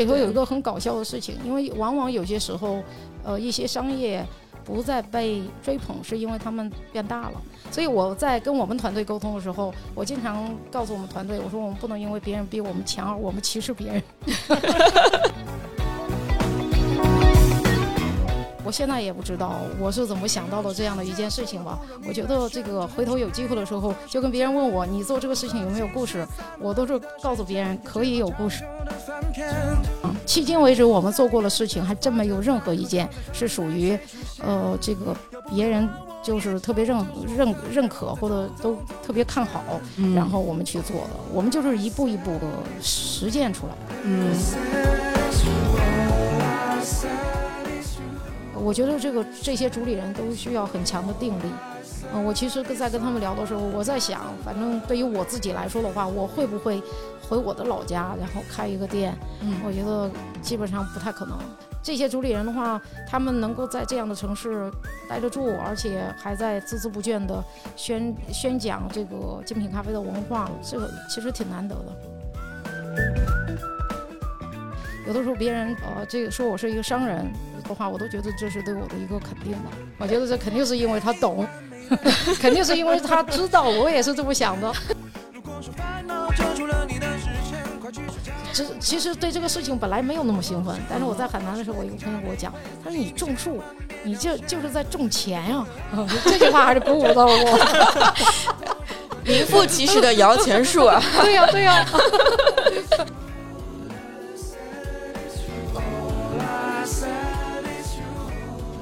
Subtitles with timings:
[0.00, 2.82] 里头有一个很搞笑的事情，因为往往有些时候，
[3.22, 4.24] 呃，一些商业
[4.64, 7.32] 不再被追捧，是因为他们变大了。
[7.70, 14.02] 所以我在跟我们团队沟通的时候，我经常告诉我们团队，我说我们不能因为别人比我们强而，我们歧视别人。
[18.64, 21.78] 我现在也不知道我是怎么想到的这样的一件事情吧。
[22.06, 26.24] 我觉得这个回头有机会的时候，就跟别人问我你做这个事情有没有故事，
[26.58, 28.64] 我都是告诉别人可以有故事。
[30.02, 33.98] 嗯，迄今为止我们做过的事情，还真没有任何一件是属于，
[34.42, 35.16] 呃，这个
[35.48, 35.88] 别人
[36.22, 39.62] 就是特别认认认可或者都特别看好，
[40.14, 41.10] 然后我们去做的。
[41.32, 42.46] 我们就是一步一步的
[42.80, 43.72] 实践出来。
[44.04, 44.30] 嗯。
[48.62, 51.50] 我觉得这个这些主理人都需要很强的定力。
[52.12, 56.82] 嗯，我其实跟在跟他们聊的时候，我在想，反正对于我自己来说的话，我会不会
[57.28, 59.16] 回我的老家，然后开一个店？
[59.40, 60.10] 嗯，我觉得
[60.42, 61.38] 基本上不太可能。
[61.82, 64.70] 这些主理人的话，他们能够在这样的城市
[65.08, 67.42] 待得住，而且还在孜孜不倦地
[67.76, 71.96] 宣宣讲这个精品咖啡的文化，这个其实挺难得的。
[75.06, 77.30] 有的时候别人呃，这个说我是一个商人。
[77.68, 79.70] 的话，我都觉得这是对我的一个肯定吧。
[79.98, 81.46] 我觉得这肯定是因为他懂，
[82.40, 84.72] 肯定是因为他知道，我也是这么想的。
[88.52, 92.52] 其实其实对这个事情本来没有那么兴奋，但是我在海南的时候，我一个朋友跟我讲，
[92.84, 93.62] 他说你种树，
[94.02, 95.64] 你就就是在种钱呀。
[96.24, 97.58] 这句话还是鼓舞到了我。
[99.24, 101.00] 名副其实的摇钱树啊！
[101.22, 101.86] 对 呀对呀。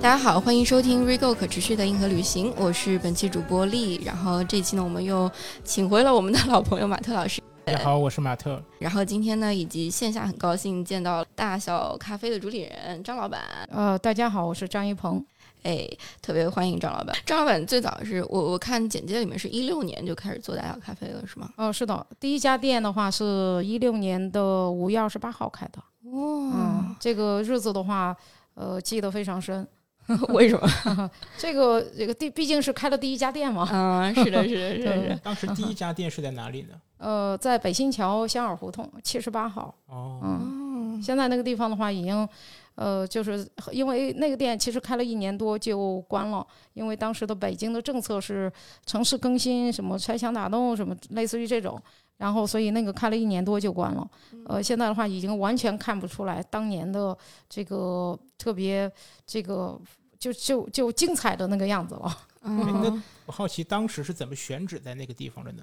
[0.00, 4.00] 大家好，欢迎收听 Rego 可持续的硬核旅行，我是本期主播丽。
[4.04, 5.28] 然后这期呢，我们又
[5.64, 7.42] 请回了我们的老朋友马特老师。
[7.64, 8.62] 大家好，我是马特。
[8.78, 13.40] 然后今天呢，以及线下很高兴见到大小咖啡的主理人张老板。
[13.72, 15.22] 呃，大家好，我是张一鹏。
[15.64, 15.86] 哎，
[16.22, 17.14] 特别欢迎张老板。
[17.26, 21.50] 张老板最早是我我看简介里面是一六年就开始做大小咖啡了，是吗？
[21.56, 25.80] 哦，是的，第一家店的话是一六年的五月二十八号开的。
[26.04, 28.16] 哦，嗯，这个日子的话，
[28.54, 29.66] 呃，记得非常深。
[30.32, 31.10] 为什么？
[31.36, 33.68] 这个这个第毕竟是开了第一家店嘛。
[33.70, 35.16] 嗯，是的，是的，是的。
[35.22, 36.74] 当时第一家店是在哪里呢？
[36.98, 39.74] 呃，在北新桥香耳胡同七十八号。
[39.86, 40.20] 哦。
[40.22, 41.02] 嗯。
[41.02, 42.28] 现在那个地方的话，已经，
[42.74, 46.44] 呃，就是因为那个店其实开了一年多就关了，
[46.74, 48.50] 因为当时的北京的政策是
[48.84, 51.80] 城市更新，什么拆墙打洞，什么类似于这种。
[52.16, 54.10] 然后，所以那个开了一年多就关了。
[54.46, 57.16] 呃，现在的话已经完全看不出来当年的
[57.48, 58.90] 这个特别
[59.24, 59.78] 这个
[60.18, 62.18] 就就就精彩的那个样子了。
[62.42, 65.62] 那我好奇当时是怎么选址在那个地方的呢？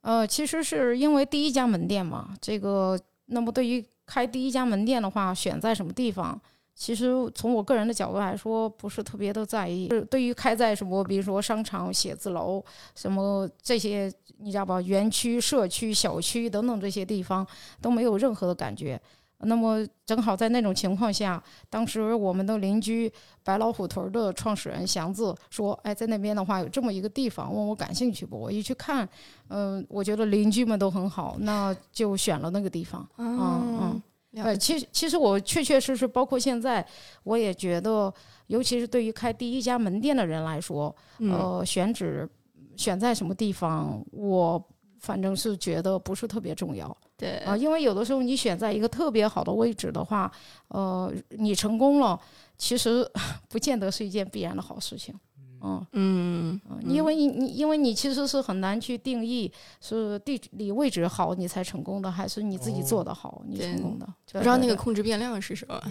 [0.00, 2.34] 呃，其实是因为第一家门店嘛。
[2.40, 6.40] 这个那么对于开第一家门店的话，选在什么地方？
[6.74, 9.88] 其实从我个人的角度来说，不是特别的在意。
[9.90, 14.80] 是对于开在什么，比如说商场、写字楼什么这些，你知道吧？
[14.80, 17.44] 园区、社区、小区等等这些地方
[17.82, 18.98] 都没有任何的感觉。
[19.40, 23.12] 那么正好在那种情况下，当时我们的邻居
[23.44, 29.08] 白老虎屯的创始人祥子说：“哎，在那边的话有这么一个地方，问我感兴趣不？”我一去看，
[29.48, 33.08] 嗯，我觉得邻居们都很好，那就选了那个地方。
[33.18, 33.38] 嗯
[33.80, 34.02] 嗯。
[34.34, 36.86] 呃，其实其实我确确实实，包括现在，
[37.24, 38.12] 我也觉得，
[38.48, 42.28] 尤其是对于开第一家门店的人来说，呃，选址
[42.76, 44.62] 选在什么地方，我
[45.00, 46.94] 反正是觉得不是特别重要。
[47.18, 50.30] 对啊，因为有的时候你选在一个特别好的位置的话，
[50.68, 52.18] 呃，你成功了，
[52.56, 53.04] 其实
[53.50, 55.12] 不见得是一件必然的好事情。
[55.60, 59.50] 嗯嗯嗯，因为你你因为你其实是很难去定义
[59.80, 64.06] 是地理位置好你才成功的，还是你自己做的好你成功的？
[64.34, 65.82] 不知道那个控制变量是什么？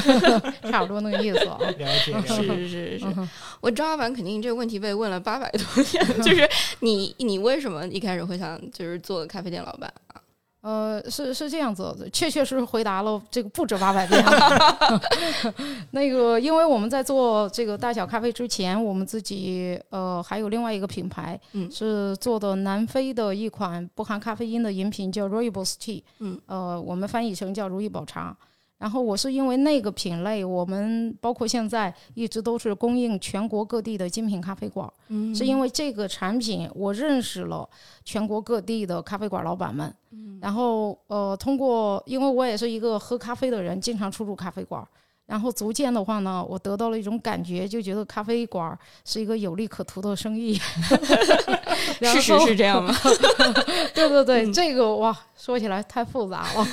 [0.72, 1.58] 差不多那个意思啊。
[1.58, 1.86] 了解，
[2.26, 3.28] 是是是是。
[3.60, 6.48] 我张老板肯定这个问题被问了八百多遍， 就是
[6.80, 10.09] 你你为什么一开始会想就是做咖啡店老板啊？
[10.62, 14.22] 呃，是是这样子，确确实实回答了这个不止八百遍。
[15.92, 28.36] 那个，因为我们在做这个大小咖啡之前，我们自己呃还有另外一个品牌，嗯，是做的南非的一款不含咖啡因的饮品，叫 Rooibos Tea，嗯，呃，我们翻译成叫如意宝茶。
[28.80, 37.68] 然后我是因为那个品类，我们包括现在一直都是供应全国各地的精品咖啡馆，嗯，是因为这个产品，我认识了
[38.06, 44.82] 全国各地的咖啡馆老板们，嗯，然后呃，通过因为我也是一个喝咖啡的人，经常出入咖啡馆，
[45.30, 50.60] 然后逐渐的话呢，我得到了一种感觉，就觉得咖啡馆是一个有利可图的生意。
[52.00, 52.92] 然事实是这样吗？
[53.94, 56.66] 对对对，嗯这个哇，说起来太复杂了，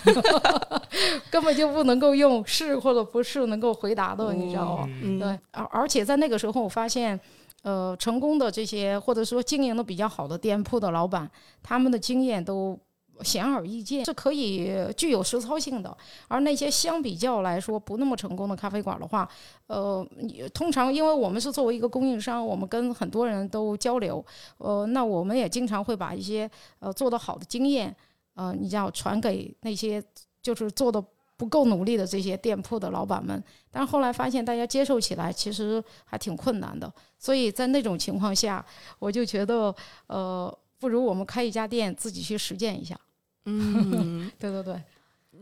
[1.30, 4.89] 根本就不能够用是或者不是能够回答的，你知道吗？
[5.19, 7.19] 对，而而且在那个时候，我发现，
[7.62, 11.30] 呃，成功的这些或者说经营的比较好的店铺的老板，
[11.62, 12.75] 他们的经验都
[13.24, 15.96] 显而易见，是可以具有实操性的。
[16.28, 19.28] 而那些相比较来说不那么成功的咖啡馆的话，
[19.68, 24.24] 呃，你通常因为我们是作为一个供应商，我们跟很多人都交流，
[24.58, 26.50] 呃，那我们也经常会把一些
[26.80, 27.96] 呃做得好的经验，
[28.36, 30.04] 呃，你要传给那些
[30.42, 31.04] 就是做的
[31.36, 33.44] 不够努力的这些店铺的老板们。
[33.72, 38.66] 但是后来发现大家接受起来其实还挺困难的，所以在那种情况下，
[39.00, 39.74] 我就觉得
[40.08, 43.00] 呃，不如我们开一家店自己去实践一下。
[43.47, 44.75] 嗯， 对对对。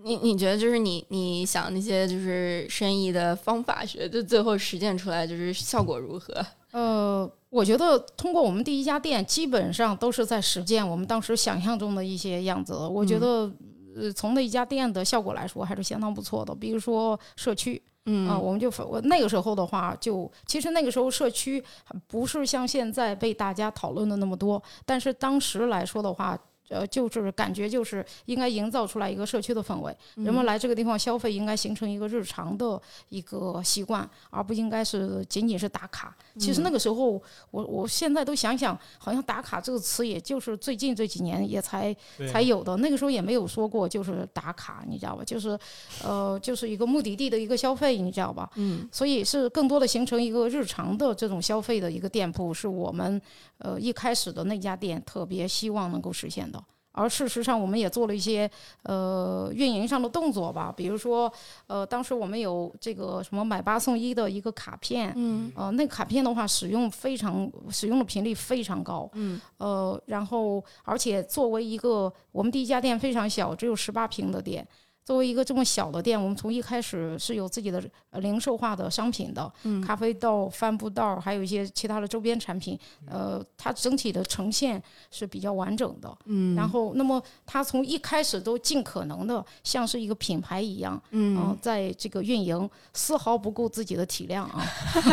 [0.03, 6.45] 你你觉得就是你你想那些就是生意的方法学，就最后实践出来就是效果如何？
[6.71, 12.75] 呃，我觉得通过我们第一家店，基本上都是在实践我们当时想象中的一些样子。
[12.75, 13.51] 我觉得，
[13.95, 16.53] 呃，从那一家店的效果来说，还是相当不错的。
[16.53, 21.63] 比如说社区，嗯啊、我们就我那个时候的话就，其实那个时候社区
[22.05, 26.37] 不是像现在被大家讨论的那么多，但是当时来说的话。
[26.69, 36.15] 呃，就是感觉就是应该营造出来一个社区的氛围，人们来这个地方消费应该形成一个日常的一个习惯，而不应该是仅仅是打卡。
[36.37, 37.21] 其实那个时候，
[37.51, 41.95] 我我现在都想想，好像打卡这个词，也就是最近这几年也才
[42.31, 42.75] 才有的。
[42.77, 45.23] 那个时候也没有说过就是打卡，你知道吧？
[45.23, 45.57] 就是
[46.03, 48.49] 呃，就是一个目的地的一个消费，你知道吧？
[48.55, 53.21] 嗯所以是更多的形成一个日常的这种消费的一个店铺，是我们
[53.59, 56.61] 呃一开始的那家店特别希望能够实现的。
[56.95, 58.49] 而事实上，我们也做了一些
[58.83, 61.31] 呃运营上的动作吧，比如说
[61.67, 74.65] 呃，当时我们有这个什么买八送一的一个卡片，嗯呃，那个卡片的话，使用非常使用的频率非常高，嗯呃，然后而且作为一个我们第一家店非常小，只有十八平的店。
[75.05, 82.77] 作为一个这么小的店，我们从一开始是有自己的呃零售化的商品的，嗯咖啡豆、帆布袋，还有一些其他的周边产品。
[83.07, 84.81] 呃，它整体的呈现
[85.11, 86.17] 是比较完整的。
[86.25, 94.65] 嗯，然后，那么它从一开始都尽可能的像是一个品牌一样，嗯呃，在这个运营，丝毫不顾自己的体量啊。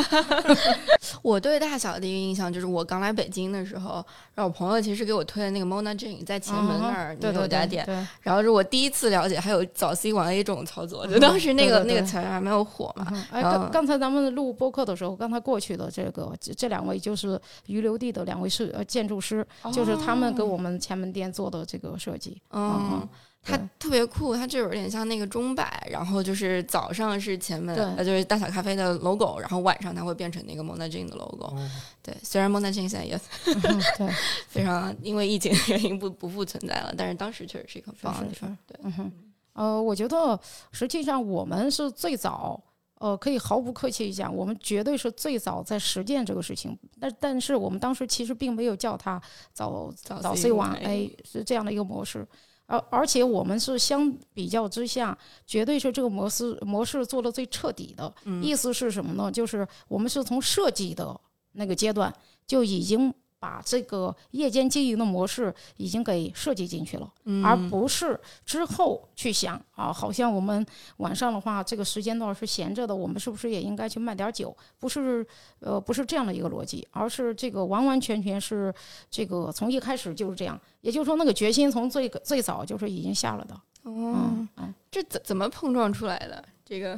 [1.20, 4.04] 我对大小的一个印象就是，我刚来北京的时候，
[4.34, 22.40] 然后我朋友其实给我推的那个 Mona Jane 在前门那儿，对对对有家店，对，然后是我第一次了解还有早 C 晚 A 这种操作，就当时那个对对对那个词儿还没有火嘛，嗯，哎，刚刚才咱们录播客的时候，刚才过去的这个这这两位就是余留地的两位设呃建筑师，就是他们给我们前门店做的这个设计。
[22.50, 23.08] 嗯嗯，
[23.44, 31.46] 它特别酷，它就有点像那个钟摆，然后就是早上是前门，对呃，就是大小咖啡的 logo，然后晚上它会变成那个 Mona Jane 的 logo。
[31.46, 31.70] 哦
[32.00, 34.08] 对，虽然 Mona Jane 现在也嗯对，
[34.46, 38.58] 非常因为疫情的 原因不不复存在了，但是当时确实是一个很棒的地是方。
[38.66, 39.12] 对，嗯哼，
[39.54, 40.38] 呃，我觉得
[40.70, 42.62] 实际上我们是最早。
[43.02, 46.78] 呃，可以毫不客气讲，我们绝对是最早在实践这个事情。
[47.00, 49.20] 但但是我们当时其实并没有叫它
[49.52, 52.24] 早早早 C 晚晚 A 是这样的一个模式。
[52.66, 58.14] 而而且我们是相比较之下，绝对是这个模式模式做的最彻底的。
[58.24, 59.32] 嗯意思是什么呢？
[59.32, 61.20] 就是我们是从设计的
[61.54, 62.14] 那个阶段
[62.46, 70.64] 就已经把这个夜间经营的模式已经给设计进去了，嗯而不是之后去想啊，好像我们
[70.98, 74.56] 晚上的话这个时间段是闲着的，我们是不是也应该去卖点酒？
[74.78, 75.26] 不是，
[75.58, 78.72] 呃，不是这样的一个逻辑，而是这个完完全全是
[79.10, 80.56] 这个从一开始就是这样。
[80.82, 83.54] 也就是说，那个决心从最最早就是已经下了的。
[83.82, 84.74] 哦嗯，嗯。
[84.88, 86.44] 这怎怎么碰撞出来的？
[86.64, 86.96] 这个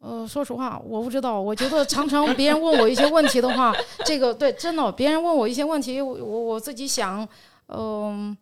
[0.00, 1.40] 呃，说实话，我不知道。
[1.40, 3.74] 我觉得常常别人问我一些问题的话，
[4.04, 7.26] 这个对，真的，别人问我一些问题，我我我自己想，
[7.66, 8.36] 嗯、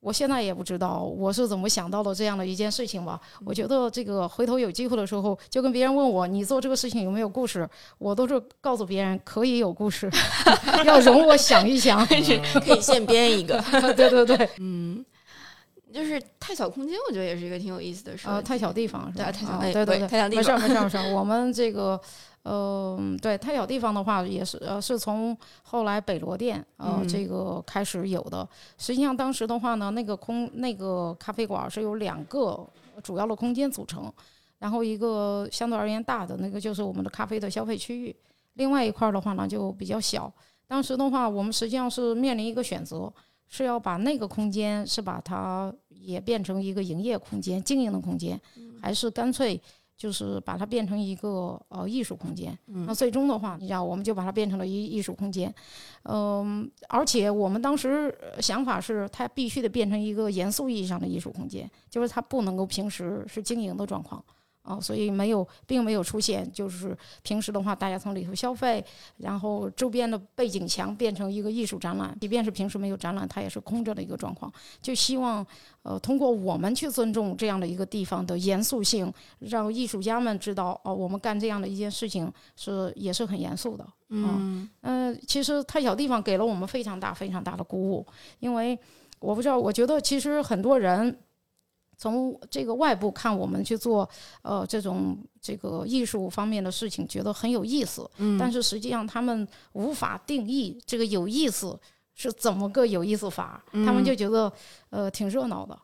[0.00, 3.20] 我现在也不知道我是怎么想到的这样的一件事情吧。
[3.44, 10.10] 我觉得这个回头有机会的时候，就跟别人问我你做这个事情有没有故事，我都是告诉别人可以有故事，
[10.86, 12.04] 要容我想一想。
[12.08, 13.62] 可以现编一个，
[13.94, 15.04] 对对对，嗯，
[15.92, 18.26] 就是太小空间，我觉得也是一个挺有意思的事。
[18.28, 19.24] 呃，太小地方是吧？
[19.24, 21.10] 对太小对对对对，太小地没事没事儿没事儿。
[21.14, 22.00] 我们这个，
[22.42, 28.48] 呃，对太小地方的话，也是呃是从后来北罗店呃、嗯这个开始有的。
[28.78, 32.66] 实际上当时的话呢，那个空那个咖啡馆是由两个
[33.02, 34.12] 主要的空间组成，
[34.58, 38.14] 然后一个相对而言大的那个就是我们的咖啡的消费区域，
[38.54, 40.32] 另外一块儿的话呢就比较小。
[40.66, 43.12] 当时的话，我们实际上是面临一个选择，
[43.46, 45.70] 是要把那个空间是把它
[46.02, 48.40] 也变成一个营业空间、经营的空间，
[48.80, 49.60] 还是干脆
[49.96, 52.58] 就是把它变成一个呃艺术空间。
[52.66, 55.54] 嗯那最终的话，你知道，我们就把它变成了一艺术空间。
[56.04, 64.22] 嗯、而且我们当时呃想法是，它必须得变成一个严肃意义上的艺术空间，就是它不能够平时是经营的状况。
[64.62, 68.84] 啊、所以没有，并没有出现，就是平时的话，大家从里头消费，
[69.16, 74.52] 然后周边的背景墙变成一个艺术展览，即便是平时没有展览，它也是空着的一个状况。
[74.80, 75.44] 就希望，
[75.82, 83.86] 呃，通过我们去尊重这样的一个地方的严肃性，让艺术家们知道，哦、我们干这样的一件事情是也是很严肃的。
[84.10, 88.06] 嗯嗯、其实太小地方给了我们非常大、非常大的鼓舞，
[88.38, 88.78] 因为
[89.18, 91.18] 我不知道，我觉得其实很多人
[92.02, 94.08] 从这个外部看我们去做
[94.42, 101.78] 呃这种这个艺术方面的事情，觉得很有意思，嗯但是实际上他们无法定义这个有意思。
[102.14, 103.64] 是怎么个有意思法？
[103.72, 104.52] 他们就觉得，
[104.90, 105.76] 呃，挺热闹的。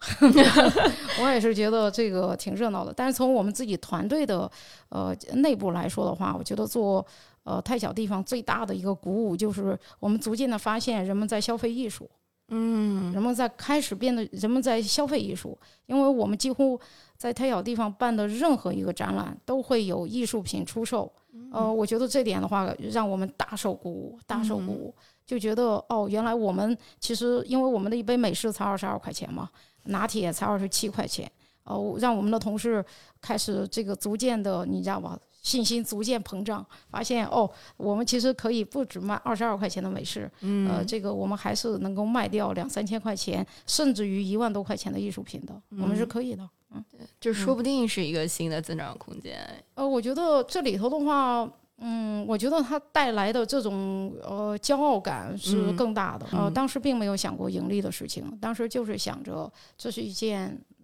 [1.22, 2.92] 我也是觉得这个挺热闹的。
[2.92, 4.48] 但是从我们自己团队的
[4.90, 7.04] 呃内部来说的话，我觉得做
[7.44, 12.08] 呃太小地方最大的一个鼓舞就是我们逐渐的发现人们在消费艺术，
[12.48, 16.80] 嗯人们在开始变得人们在消费艺术，因为我们几乎
[17.16, 21.12] 在太小地方办的任何一个展览都会有艺术品出售。
[21.52, 29.48] 呃，我觉得这点的话让我们大受鼓舞，大受鼓舞，就觉得哦，原来我们其实因为我们的一杯美式才二十二块钱嘛，
[29.84, 31.30] 拿铁才二十七块钱，
[31.64, 32.84] 哦，让我们的同事
[33.20, 35.18] 开始这个逐渐的，你知道吧？
[35.42, 46.48] 信心逐渐膨胀，发现哦，我们其实可以不止卖二十二块钱的美式，呃，这个我们还是能够卖掉两三千块钱，甚至于一万多块钱的艺术品的，我们是可以的。
[46.70, 46.84] 嗯，
[47.18, 49.38] 就说不定是一个新的增长空间。
[49.74, 56.26] 呃，我觉得这里头的话，嗯，我觉得它带来的这种呃骄傲感是嗯更大的。
[56.32, 60.77] 呃，嗯当时并没有想过盈利的事情，当时就是想着这是一件嗯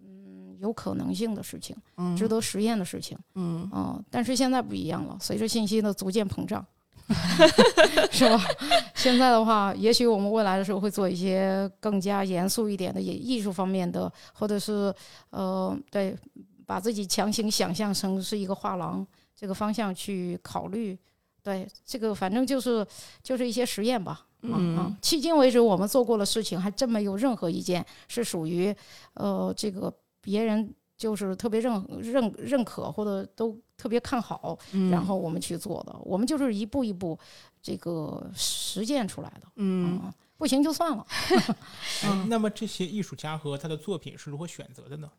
[0.59, 3.17] 有可能性的事情，嗯值得实验的事情。
[3.35, 6.65] 嗯嗯、但是现在不一样了，随着信息的逐渐膨胀，
[8.11, 8.41] 是吧？
[8.95, 14.93] 现在的话，也许我们未来的时候会做一些更加严肃一点的，也艺术方面的，或者是
[15.29, 16.17] 呃，对，
[16.65, 20.97] 把自己强行想象成是一个画廊这个方向去考虑。
[21.43, 22.83] 对，这个反正就是
[23.21, 24.25] 就是一些实验吧。
[24.41, 28.75] 嗯嗯迄今为止我们做过的事情，还真没有任何一件是属于
[29.13, 29.93] 呃这个
[30.25, 35.95] 别人就是特别认认认可或者都特别看好，嗯然后我们去做的。
[36.01, 37.17] 我们就是一步一步
[37.61, 39.47] 这个实践出来的。
[39.57, 41.05] 嗯嗯，不行就算了。
[42.03, 45.09] 哎，那么这些艺术家和他的作品是如何选择的呢？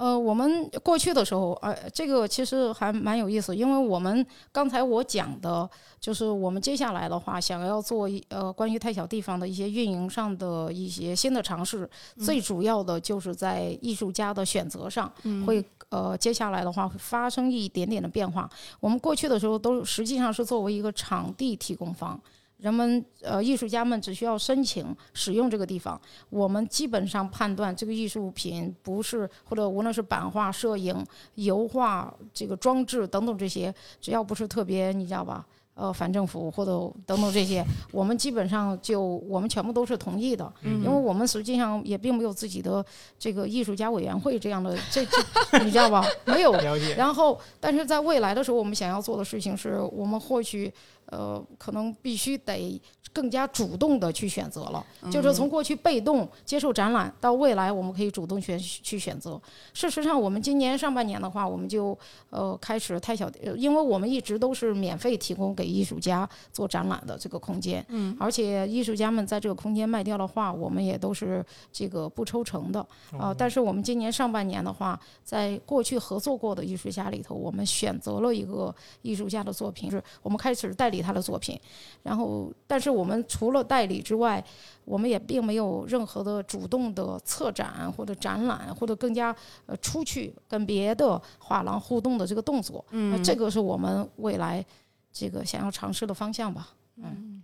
[0.00, 5.68] 呃，我们过去的时候，呃，这个其实还蛮有意思，因为我们刚才我讲的，
[6.00, 15.12] 就是我们接下来的话，想要做一呃关于太小地方的一些运营上的一些新的尝试，最主要的就是在艺术家的选择上，
[15.44, 18.48] 会呃接下来的话会发生一点点的变化。
[18.80, 22.18] 我们过去的时候都实际上是作为一个场地提供方。
[22.60, 31.04] 人们呃，艺术家们只需要申请使用这个地方，我们基本上判断这个艺术品不是或者无论是版画、摄影、
[31.36, 35.46] 油画、这个装置等等这些，只要不是特别，你知道吧？
[35.74, 36.72] 呃，反政府或者
[37.06, 42.84] 等等这些，我们基本上就我们全部都是同意的，嗯因为我们实际上也并没有自己的
[43.18, 46.04] 这个艺术家委员会这样的，这这 你知道吧？
[46.26, 46.52] 没有。
[46.98, 50.70] 然后，但是在未来的时候，我们想要做的事情是，我们或许
[51.10, 52.80] 呃，可能必须得
[53.12, 59.40] 更加主动的去选择了，就是从过去被动接受展览，到未来我们可以主动选去选择。
[59.74, 61.98] 事实上，我们今年上半年的话，我们就
[62.30, 72.80] 呃开始太小，呃因为我们一直都是免费提供给艺术家做展览的这个空间，嗯，而且艺术家们在这个空间卖掉的话，我们也都是这个不抽成的
[73.18, 81.58] 啊、哦但是我们今年上半年的话，在过去合作过的艺术家里头，我们选择了一个艺术家的作品，是我们开始代理他的作品。
[82.02, 84.42] 然后，但是我们除了代理之外，
[84.84, 89.34] 我们也并没有任何的主动的策展或者展览，或者更加
[89.66, 92.84] 呃出去跟别的画廊互动的这个动作。
[92.90, 94.64] 嗯，那这个是我们未来
[95.12, 96.70] 这个想要尝试的方向吧。
[96.96, 97.42] 嗯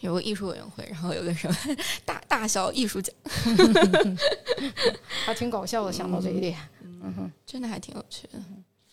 [0.00, 1.56] 有个艺术委员会，然后有个什么
[2.04, 3.14] 大大小艺术奖，
[5.24, 6.58] 还挺搞笑的，想到这一点。
[6.82, 7.32] 嗯哼。
[7.46, 8.38] 真的还挺有趣的。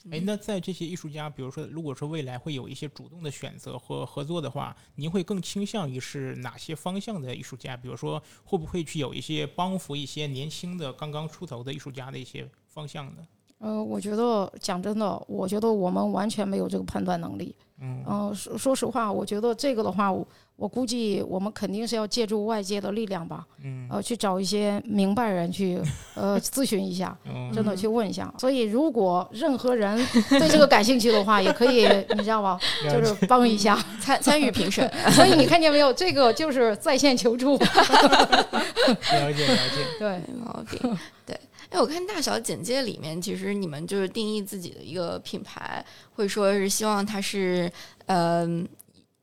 [0.10, 7.78] 哎，那在这些艺术家，比如说，如果说未来会有一些主动的选择和合作的话，您会更倾向于是哪些方向的艺术家？
[7.78, 13.28] 比如说，会不会去有一些帮扶一些年轻的、刚刚出头的艺术家的一些方向呢？
[13.60, 17.56] 呃，我觉得讲真的，我觉得我们完全没有这个判断能力。
[17.82, 25.82] 嗯嗯、说说实话，我觉得这个的话，我我估计我们肯定是要借助外界的力量吧，嗯呃，去找一些明白人去
[26.14, 28.32] 呃咨询一下，嗯真的去问一下。
[28.38, 29.98] 所以如果任何人
[30.30, 32.60] 对这个感兴趣的话，也可以， 你知道吗？
[32.84, 33.78] 就是帮一下。
[34.00, 37.58] 参参与评审， 所以你看见没有，这个就是在线求助。
[37.58, 37.68] 了
[39.34, 40.98] 解了解， 对，没毛病。
[41.26, 41.40] 对，
[41.72, 47.72] 哎，我看大小简介里面，其实你们就是定义自己的一个品牌，会说是希望它是
[48.08, 48.68] 嗯、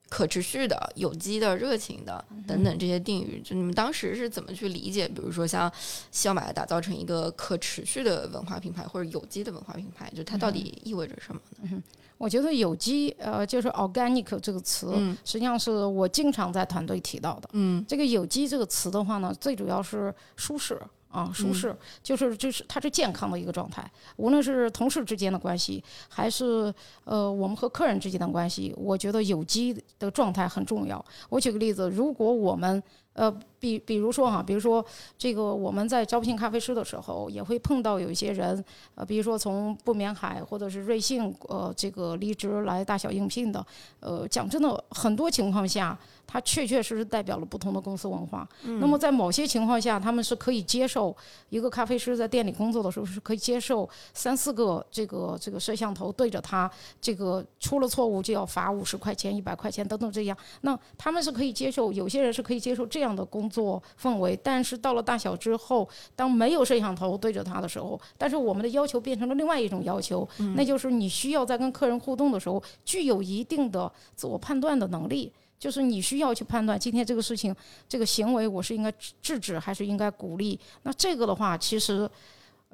[0.09, 3.43] 可持续的、有机的、热情的等等这些定语。
[3.45, 5.07] 就你们当时是怎么去理解？
[5.07, 5.71] 比如说像
[6.11, 11.83] 希望把它打造成一个可持续的文化品牌，或者有机的文化品牌，就它到底意味着什么呢？
[12.17, 17.50] 我觉得有机，呃，就是 organic 这个词，嗯实际上是我经常在团队提到的。
[17.52, 26.72] 嗯这个有机这个词的话呢，最主要是舒适啊，舒适、就是就是它是健康的一个状态，无论是同事之间的关系，还是
[27.04, 31.02] 呃我们和客人之间的关系，我觉得有机的状态很重要。
[31.30, 32.82] 我举个例子，如果我们
[33.14, 34.84] 呃比比如说哈，比如说
[35.16, 38.62] 这个我们在招聘咖啡师的时候，也会碰到有一些人，
[38.94, 43.64] 呃，比如说从不眠海或者是瑞幸呃这个离职来大小应聘的，
[44.00, 45.98] 呃，讲真的，很多情况下。
[46.30, 48.47] 它确确实实代表了不同的公司文化。
[48.62, 51.16] 那么在某些情况下，他们是可以接受
[51.49, 56.70] 一个咖啡师在店里工作的时候是可以接受三四个这个这个摄像头对着他，
[57.00, 60.37] 这个出了错误就要罚五十块钱、一百块钱等等这样。
[60.61, 64.38] 那他们是可以接受，有些人是可以接受这样的工作氛围。
[64.42, 75.32] 但是到了大小之后，当没有摄像头对着他的时候，但是我们的要求变成了另外一种要求，那就是你需要在跟客人互动的时候具有一定的自我判断的能力。
[75.58, 77.54] 就是你需要去判断今天这个事情、
[77.88, 80.58] 这个行为，我是应该制止还是应该鼓励？
[80.82, 82.08] 那这个的话，其实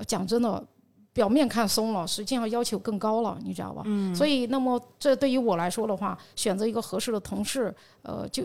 [0.06, 0.62] 讲真的，
[1.14, 3.82] 表面看松了，实际上要求更高了，你知道吧？
[3.86, 4.14] 嗯。
[4.14, 8.42] 所以，那么这对于我来说的话，选择一个合适的同事，呃，就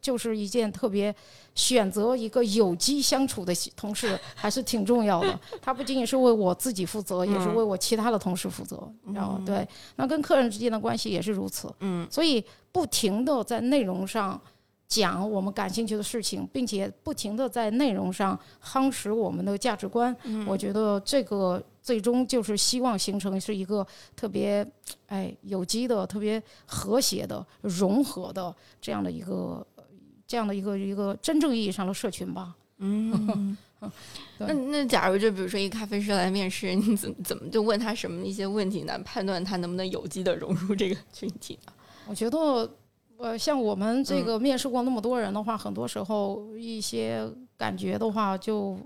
[0.00, 1.14] 就是一件特别
[1.54, 5.40] 选择一个有机相处的同事，还是挺重要的。
[5.62, 9.42] 他不仅仅是为我自己负责，也是为我其他的同事负责，你知道吗？
[9.46, 9.66] 对。
[9.96, 11.72] 那跟客人之间的关系也是如此。
[11.80, 12.06] 嗯。
[12.10, 12.44] 所以。
[12.72, 14.40] 不停的在内容上
[14.92, 20.14] 讲我们感兴趣的事情，并且不停的在内容上夯实我们的价值观。
[20.24, 24.66] 嗯我觉得这个最终就是希望形成是一个特别
[25.06, 29.66] 哎有机的、特别和谐的、融合的这样的一个
[30.26, 32.54] 这样的一个一个真正意义上的社群吧。
[32.76, 33.56] 嗯。
[34.38, 38.96] 对那那假如就比如说一个咖啡师来面试，你怎么怎么就问他什么一些问题呢？
[39.04, 41.72] 判断他能不能有机的融入这个群体呢？
[42.06, 42.70] 我觉得，
[43.22, 47.24] 呃，像我们这个面试过那么多人的话，很多时候一些
[47.56, 48.76] 感觉的话就，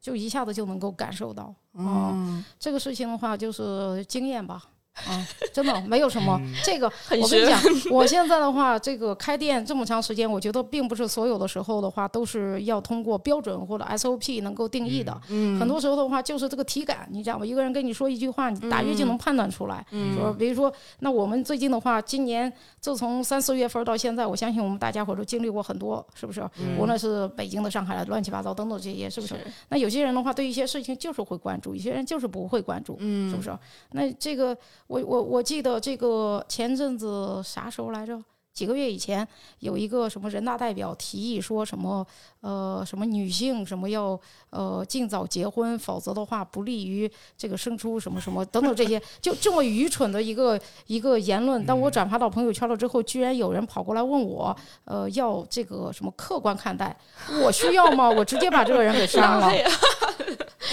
[0.00, 1.54] 就一下子就能够感受到。
[1.74, 4.64] 啊、嗯，这个事情的话，就是经验吧。
[5.06, 6.90] 啊， 真的没有什么嗯这个。
[7.20, 15.18] 我跟你讲， 我现在的话，这个开店这么长时间，我觉得并不是所有的时候的话都是要通过标准或者 SOP 能够定义的。
[15.28, 17.44] 嗯很多时候的话，就是这个体感，你知道吗？
[17.46, 19.84] 一个人跟你说一句话，你大约就能判断出来。
[19.90, 26.42] 嗯说，比如说，那我们最近的话，今年自从三四月份到现在，我相信我们大家伙都经历过很多，是不是？
[26.78, 29.34] 无论是北京的、上海的，乱七八糟等等这些，是不是？
[29.34, 33.56] 是那有些人的话，对一些事情就是会关注，有些人就是不会关注，嗯是不是？
[33.92, 34.56] 那这个，
[34.88, 38.22] 我我我记得这个前阵子啥时候来着？
[38.58, 39.26] 几个月以前，
[39.60, 42.04] 有一个什么人大代表提议说什么
[42.40, 44.18] 呃什么女性什么要
[44.50, 51.64] 呃尽早结婚，否则的话不利于这个生出什么什么等等这些，就这么愚蠢的一个一个言论。
[51.64, 56.96] 当我转发到朋友圈了之后，居然有人跑过来问我，呃，要这个什么客观看待，
[57.40, 58.10] 我需要吗？
[58.10, 59.52] 我直接把这个人给删了，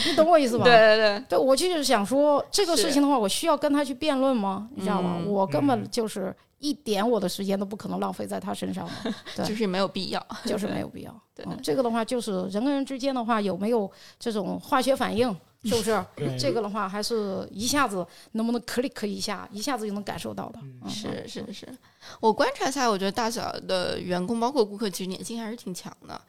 [0.08, 0.64] 你懂我意思 吧？
[0.64, 4.68] 对对对，对，我就是想说这个事情的话，我需要跟他去辩论吗？
[4.74, 5.18] 你知道吗？
[5.20, 10.28] 嗯我根本嗯就是一点我的时间都不可能浪费在他身上的， 对就是没有必要。
[10.46, 11.22] 就是没有必要。
[11.36, 15.30] 对嗯，这个的话就是人跟人之间的话有没有这种化学反应，
[15.66, 16.04] 是不是？
[16.40, 20.60] 这个的话还是一下子能不能 click 一下，一下子就能感受到的。
[20.64, 21.68] 嗯是是是，
[22.20, 26.20] 我观察下来，我觉得大小的员工包括顾客，其实粘性还是挺强的。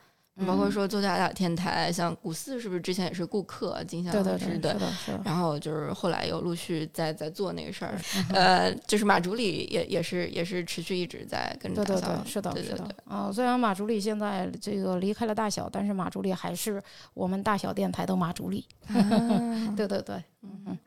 [0.44, 5.20] 包括说作家大天台，像古四是不是之前也是顾客金夏对对对，老师的是的，是的。
[5.24, 7.98] 然后就是后来又陆续在在做那个事儿，
[8.30, 16.82] 嗯呃，就是马助理也也是也是持续一直在跟着对对对，是的，是的对对对，啊、虽然马助理现在这个离开了大小，但是马助理还是
[17.14, 18.66] 我们大小电台的马助理。
[18.88, 18.94] 啊
[19.74, 20.78] 对对对，嗯嗯，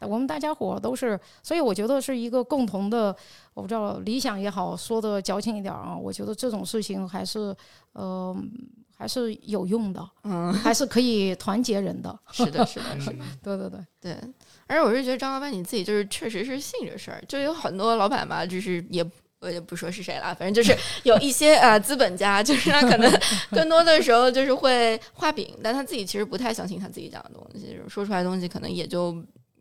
[0.00, 3.16] 我们大家伙都是，所以我觉得是一个共同的，
[3.54, 7.56] 我不知道理想也好，说的矫情一点啊，我觉得这种事情还是
[7.92, 8.36] 呃
[8.98, 12.18] 还是有用的，嗯， 还是可以团结人的。
[12.32, 14.12] 是的，是的， 是的，嗯对对对，对。
[14.66, 19.08] 而且我是觉得张老板你自己就是确实是信这事儿，就有很多老板吧，就是也
[19.38, 23.08] 我也不说是谁了，反正就是有一些呃资本家，就是他可能
[23.52, 29.16] 更多的时候就是会画饼，但他自己其实不太相信他自己讲的东西，说出来的东西可能也就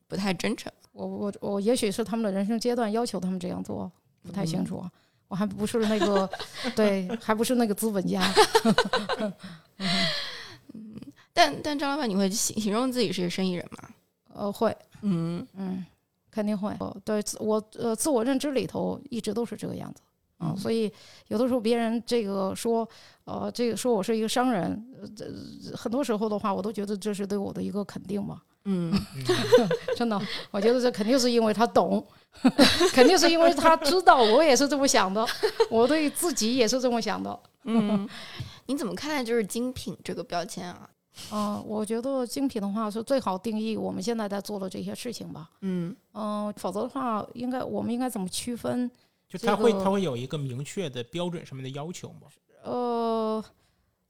[0.08, 0.72] 不太真诚。
[0.94, 3.90] 我我我，也许是他们的人生阶段要求他们这样做，
[4.24, 4.84] 不太清楚。
[5.28, 6.30] 我还不是那个，
[6.76, 8.22] 对，还不是那个资本家。
[9.78, 9.94] 嗯，
[11.34, 13.90] 但但张老板，你会形形容自己是个生意人吗？
[14.34, 14.76] 呃，会。
[15.02, 15.86] 嗯嗯。
[16.30, 16.72] 肯定会，
[17.04, 20.04] 对我呃自我认知里头一直都是这个样子
[20.38, 20.92] 啊，所以
[21.30, 22.88] 有的时候别人这个说
[23.26, 24.86] 呃这个说我是一个商人，
[25.18, 28.94] 呃很多时候的话我都觉得这是对我的一个肯定嘛，嗯，
[29.96, 32.06] 真的，我觉得这肯定是因为他懂，
[32.92, 35.26] 肯定是因为他知道我也是这么想的，
[35.72, 38.08] 我对自己也是这么想的，嗯，
[38.66, 40.90] 你怎么看待就是精品这个标签啊？
[41.32, 45.50] 嗯，我觉得精品的话是最好定义我们现在在做的这些事情吧。
[45.62, 48.92] 嗯嗯，否则的话，应该我们应该怎么区分？
[49.30, 52.28] 就他会他会有一个明确的标准上面的要求吗？
[52.64, 53.44] 呃。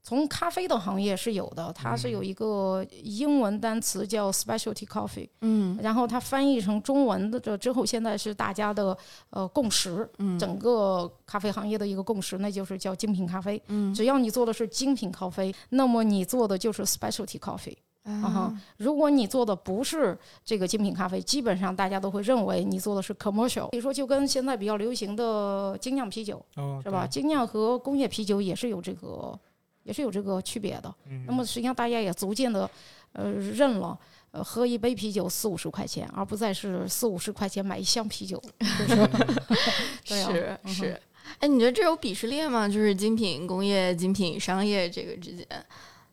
[0.02, 8.96] 从咖啡的行业是有的，它是有一个英文单词叫 specialty coffee，嗯，然后它翻译成中文的这之后，现在是大家的
[9.28, 18.58] 呃共识，嗯，整个咖啡行业的一个共识，那就是叫精品咖啡，嗯，只要你做的是精品咖啡，那么你做的就是 specialty coffee，啊。
[18.78, 26.42] 如果你做的不是这个精品咖啡，基本上大家都会认为你做的是 commercial，所以说就跟现在比较流行的精酿啤酒，
[26.82, 27.06] 是吧？
[27.06, 29.38] 精酿和工业啤酒也是有这个。
[29.88, 30.94] 也是有这个区别的。
[31.26, 32.70] 那么实际上大家也逐渐的，
[33.14, 33.98] 呃，认了，
[34.32, 38.40] 呃，喝一杯啤酒四五十块钱，而不再是四五十块钱买一箱啤酒。
[40.04, 41.00] 是 是，
[41.38, 42.68] 哎，你觉得这有鄙视链吗？
[42.68, 45.46] 就是精品工业、精品商业这个之间，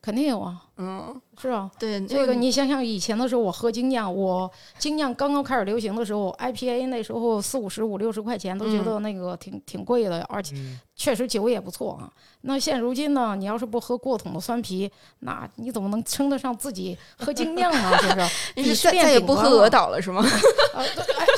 [0.06, 0.62] 肯定有啊。
[0.78, 10.54] 嗯，是啊，对这个，你想想以前的时候，我喝精酿，我精酿刚刚开始流行的时候，IPA 那时候四五十五六十块钱都觉得那个挺挺贵的，而且
[10.96, 12.12] 确实酒也不错啊。
[12.42, 17.98] 那现如今呢，你要是不喝过桶的酸啤，那你怎么能称得上自己喝精酿呢？
[17.98, 18.28] 是不是？
[18.58, 20.24] 你是再也不喝鹅岛了是吗？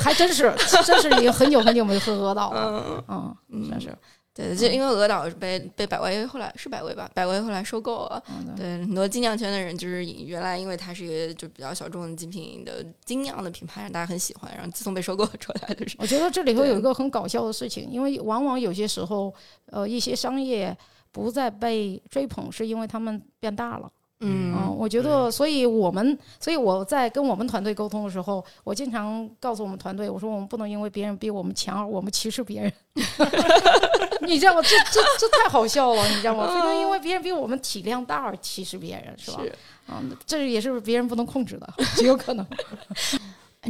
[0.01, 0.53] 还真是，
[0.83, 3.03] 真是已经很久很久没喝鹅岛了。
[3.07, 3.95] 嗯嗯，真是。
[4.37, 8.23] 对，就因为鹅岛是被被百威后来是百威吧，百威后来收购了。
[8.55, 14.51] 对，很多精酿圈的人就是原来因为它是一个就比较小众的精品的精酿的品牌，让大家很喜欢。
[14.55, 19.33] 然后自从被收购出来的，我觉得这里头有一个很搞笑的事情，因为往往有些时候，
[19.71, 20.77] 呃，一些商业
[21.11, 23.91] 不再被追捧，是因为他们变大了。
[24.19, 32.73] 嗯，我觉得，所以我们，所以我在跟我们团队沟通的时候，我经常告诉我们团队，我说我们不能因为别人比我们强，而我们歧视别人。
[34.27, 34.61] 你知道吗？
[34.61, 36.47] 这这这太好笑了， 你知道吗？
[36.53, 39.41] 非常因为别人比我们体量大而歧视别人，是吧？
[39.89, 42.45] 嗯，这也是别人不能控制的，极 有可能。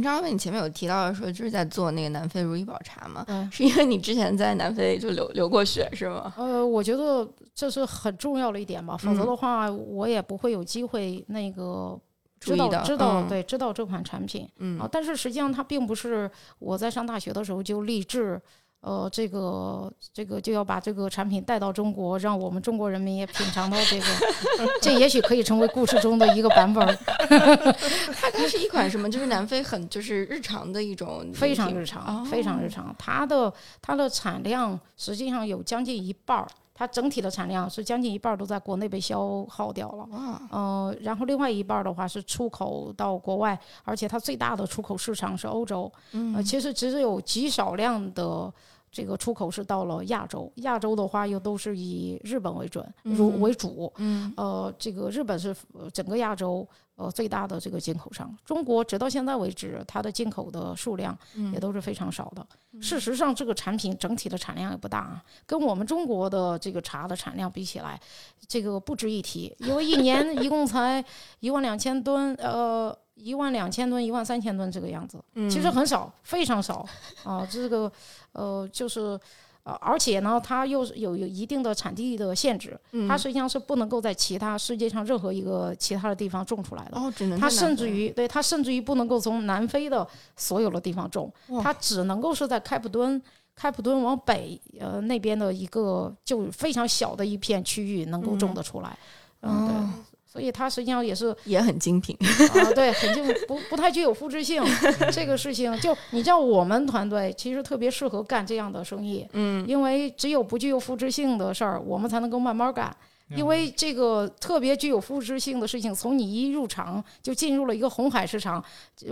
[0.02, 3.24] 张老板，你前面有提到说就是在做那个南非如意宝茶嘛？
[3.26, 6.32] 嗯，是因为你之前在南非就流流过血是吗？
[6.36, 11.98] 呃，我觉得这是很重要的一点吧，否则的话我也不会有机会那个
[12.38, 14.48] 知道知道对知道这款产品。
[14.58, 16.30] 嗯啊，但是实际上它并不是
[16.60, 18.40] 我在上大学的时候就立志。
[18.80, 24.06] 呃，这个这个就要把这个产品带到中国，让我们中国人民也品尝到这个，
[24.80, 26.86] 这也许可以成为故事中的一个版本。
[27.18, 29.10] 它它是一款什么？
[29.10, 32.94] 就是南非很就是日常的一种，非常日常，非常日常。
[32.96, 36.46] 它的它的产量实际上有将近一半儿，
[36.78, 40.08] 它整体的产量是将近一半儿都在国内被消耗掉了。
[40.12, 45.92] 嗯，呃，然后另外一半儿的话是出口到国外，而且它最大的出口市场是欧洲。
[46.12, 48.52] 嗯，其实只有极少量的。
[48.90, 53.92] 这个出口是到了亚洲，亚洲的话又都是以日本为准，如为主。
[53.96, 55.54] 嗯，呃，这个日本是
[55.92, 58.34] 整个亚洲呃最大的这个进口商。
[58.44, 61.16] 中国直到现在为止，它的进口的数量
[61.52, 62.46] 也都是非常少的。
[62.80, 68.00] 事实上，这个产品整体的产量也不大啊，跟我们中国的这个茶的产量比起来，
[68.46, 71.04] 这个不值一提，因为一年 一共才
[71.40, 72.96] 一万两千吨，呃。
[73.18, 75.18] 一万两千吨、一万三千吨这个样子，
[75.50, 76.86] 其实很少，非常少
[77.24, 77.46] 啊。
[77.50, 77.90] 这个
[78.32, 79.18] 呃，就是
[79.64, 82.78] 呃，而且呢，它又有有一定的产地的限制，
[83.08, 86.98] 它实际上是不能够在其他世界上任何一个其他的地方种出来的。
[86.98, 91.30] 哦，只能它甚至于对它甚至于不能够从南非的所有的地方种，
[91.62, 93.20] 它只能够是在开普敦、
[93.54, 98.96] 开普敦往北呃那边的一个就非常小的一片区域能够种得出来。
[99.42, 100.04] 嗯，对。
[100.30, 104.62] 所以它实际上也是也很精品啊，对，很精不不太具有复制性。
[105.10, 112.94] 这个事情就你知道，我们团队其实特别适合干这样的生意，嗯，因为只有不具有复制性的事儿，我们才能够慢慢干。
[113.36, 118.64] 因为这个特别具有复制性的事情，从你一入场就进入了一个红海市场，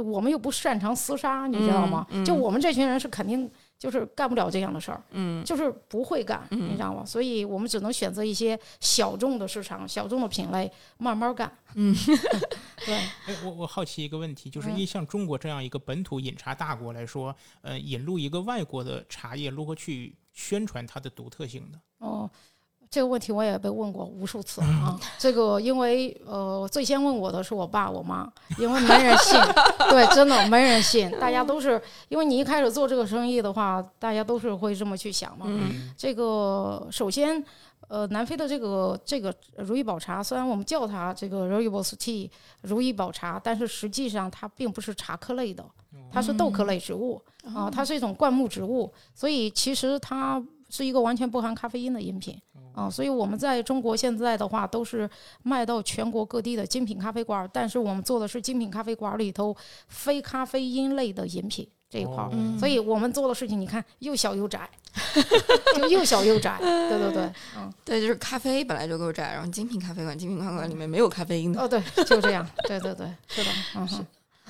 [0.06, 2.06] 我们又不擅长厮杀，你知道吗？
[2.24, 7.04] 就我们这群人是肯定就是干不了这样的事儿，嗯就是不会干，嗯你知道吗？
[7.04, 11.50] 所以我们只能选择一些小众的市场、小众的品类，慢慢干。
[11.74, 11.94] 嗯，
[12.86, 21.78] 对，哎，我我好奇一个问题，就是嗯以像中国这样一个本土饮茶大国来说，呃，引入一个外国的茶叶，如何去宣传它的独特性呢？
[21.98, 22.30] 哦，
[22.90, 24.98] 这个问题我也被问过无数次啊。
[25.18, 29.38] 这个因为呃，最先问我的是我爸我妈，因为没人信，
[29.90, 31.10] 对，真的没人信。
[31.18, 35.46] 大家都是因为你一开始做这个生意的话，大家都是会这么去想嘛。
[35.48, 37.42] 嗯这个首先，
[37.88, 42.30] 呃，南非的这个这个如意宝茶，虽然我们叫它这个 Rooibos Tea
[42.62, 45.64] 如意宝茶，但是实际上它并不是茶科类的，
[46.12, 47.20] 它是豆科类植物
[47.54, 52.36] 啊、它是一种灌木植物，所以其实它是一个完全不含咖啡因的饮品
[52.76, 55.08] 啊、所以我们在中国现在的话都是
[55.42, 59.56] 卖到全国各地的精品咖啡馆儿，但是我们做的是精品咖啡馆儿里头
[59.88, 62.28] 非咖啡因类的饮品这一块儿。
[62.32, 64.68] 嗯所以我们做的事情，你看又小又窄，
[65.74, 71.60] 就又小又窄，对对对， 嗯，对，就是咖啡本来就够窄，然后精品咖啡馆、精品咖啡馆里面没有咖啡因的。
[71.60, 74.06] 哦对，就这样，对对对，是的，嗯哼，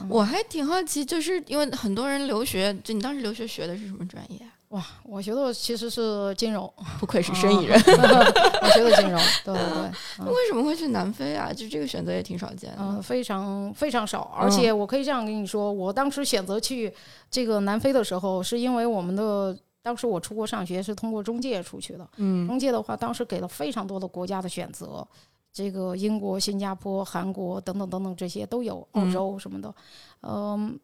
[0.08, 4.50] 我还挺好奇，就是因为很多人留学，就你当时留学学的是什么专业啊？
[4.76, 11.50] 哇，我学的其实是金融，不愧是生意人， 我学的金融，对对对，嗯为什么会去南非啊？
[11.50, 12.76] 就这个选择也挺少见的。
[12.80, 16.92] 嗯，非常非常少，而且我可以这样跟你说，我当时选择去
[17.30, 25.06] 这个南非的时候，是因为我们的当时我出国上学是通过中介出去的，嗯中介的话当时给了非常多的国家的选择，
[25.52, 29.74] 这个英国、新加坡、韩国等等等等这些都有，澳嗯洲什么的，
[30.20, 30.78] 嗯。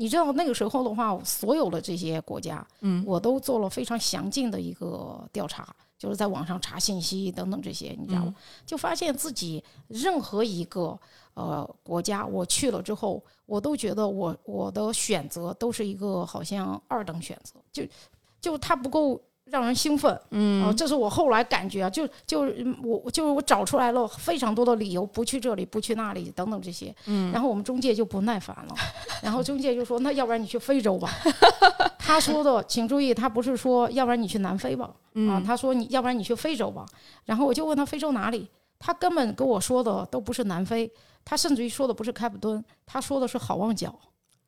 [0.00, 8.32] 你知道那个时候的话，所有的这些国家，嗯我都做了非常详尽的一个调查，就是在网上查信息等等这些，你知道吗？
[8.64, 10.96] 就发现自己任何一个
[11.34, 17.82] 呃国家我去了之后，我都觉得我我的选择都是一个好像二等选择，就
[18.40, 20.18] 就它不够让人兴奋。
[20.30, 26.94] 嗯哦，这是我后来感觉啊，就就嗯我就是我找出来了非常多的理由，不去这里，不去那里等等这些。
[27.06, 28.74] 嗯然后我们中介就不耐烦了，
[29.22, 31.10] 然后中介就说：“那要不然你去非洲吧。
[31.98, 36.86] ”他说的，请注意，他不是说要不然你去南非吧，啊，嗯他说你要不然你去非洲吧。
[37.24, 40.90] 然后我就问他非洲哪里，他根本跟我说的都不是南非，
[41.24, 43.94] 他甚至于说的不是开普敦，他说的是好望角。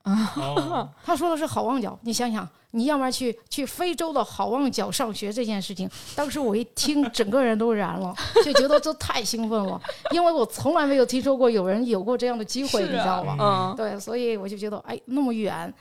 [0.04, 9.80] 哦， 他说的是好望角，你想想，你要不然去去非洲的好望角上学这件事情，当时我一听，整个人都燃了，就觉得这太兴奋了，
[10.12, 13.36] 因为我从来没有听说过有人有过这样的机会，你知道吗？
[13.40, 15.72] 嗯对，所以我就觉得，哎，那么远，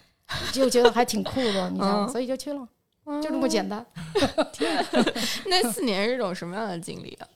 [0.52, 2.06] 就觉得还挺酷的，你知道吗？
[2.08, 2.68] 嗯所以就去了，
[3.22, 3.86] 就这么简单。
[5.48, 7.28] 那四年是一种什么样的经历啊？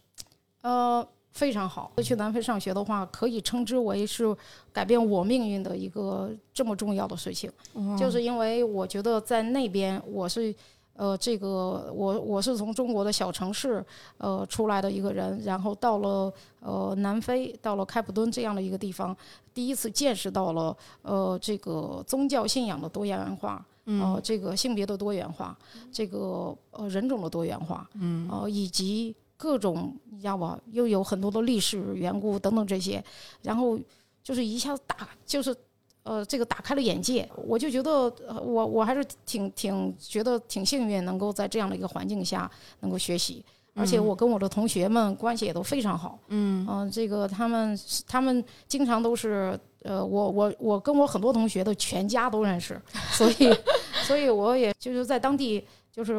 [0.64, 1.92] 呃，非常好。
[2.04, 4.36] 去南非上学的话，可以称之为是
[4.72, 7.52] 改变我命运的一个这么重要的事情。
[7.98, 10.54] 就是因为我觉得在那边我是。
[10.96, 13.84] 呃，这个我我是从中国的小城市
[14.20, 19.18] 呃出来的一个人，然后到了呃南非，到了开普敦这样的一个地方，
[19.56, 25.58] 第一次见识到了呃这个宗教信仰的多元化，呃这个性别的多元化，
[25.92, 33.04] 这个呃人种的多元化，嗯呃以及各种你知道吧，又有很多的历史缘故等等这些，
[33.42, 33.78] 然后
[34.24, 35.54] 就是一下子打就是。
[36.06, 42.52] 呃，这个打开了眼界，我就觉得，呃、我我还是挺挺觉得挺幸运，能够在这样的一个环境下
[42.82, 43.42] 能够学习，
[43.74, 46.20] 而且我跟我的同学们关系也都非常好。
[46.28, 52.78] 嗯嗯、这个他们他们经常都是，呃，我我我跟我很多同学的全家都认识，
[53.14, 53.58] 所以
[54.06, 56.16] 所以我也就是在当地就是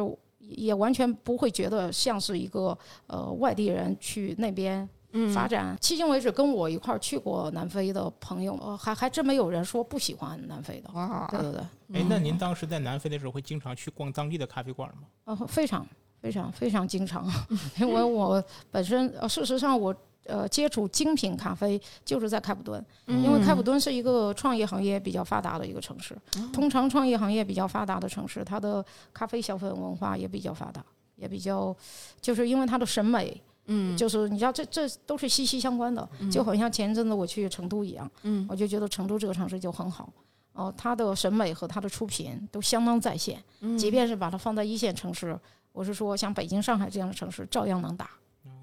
[0.49, 2.77] 也完全不会觉得像是一个
[3.07, 5.75] 呃外地人去那边嗯发展。
[5.81, 10.89] 迄今为止，跟我一块儿去过南非的朋友，呃，还还真没有人说不喜欢南非的。
[10.93, 11.61] 哇对对对，
[11.93, 15.07] 哎，那您当时在南非的时候会经常去逛当地的咖啡馆吗？
[15.25, 15.85] 呃，非常
[16.21, 17.25] 非常非常经常，
[17.79, 19.95] 因为我本身呃，事实上我。
[20.25, 26.17] 呃，接触精品咖啡就是在开普敦，因为开普敦是一个创业行业比较发达的一个城市。
[26.51, 28.83] 通常创业行业比较发达的城市，它的
[29.13, 30.83] 咖啡消费文化也比较发达，
[31.15, 31.75] 也比较，
[32.19, 40.11] 就是因为它的审美，嗯就是你知道这这都是息息相关的，就好像前一阵子我去成都一样，嗯我就觉得成都这个城市就很好。
[40.53, 45.37] 哦、它的审美和它的出品都相当在线，嗯即便是把它放在一线城市，
[45.71, 48.09] 我是说像北京、上海这样的城市，照样能打。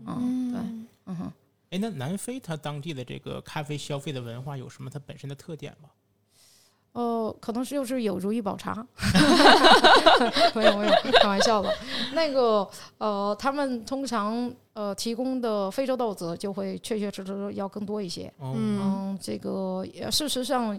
[0.07, 0.61] 嗯，对，
[1.07, 1.33] 嗯哼。
[1.73, 5.89] 哎，那南非它当地的这个咖啡消费的文化有什么它本身的特点吗？
[6.93, 8.87] 呃，可能是就是有如意宝茶，
[10.55, 11.75] 没有没有，开玩笑的。
[12.13, 18.31] 那个呃，他们通常呃提供的非洲豆子就会确确实实要更多一些。
[18.37, 20.79] 哦嗯嗯，这个呃事实上，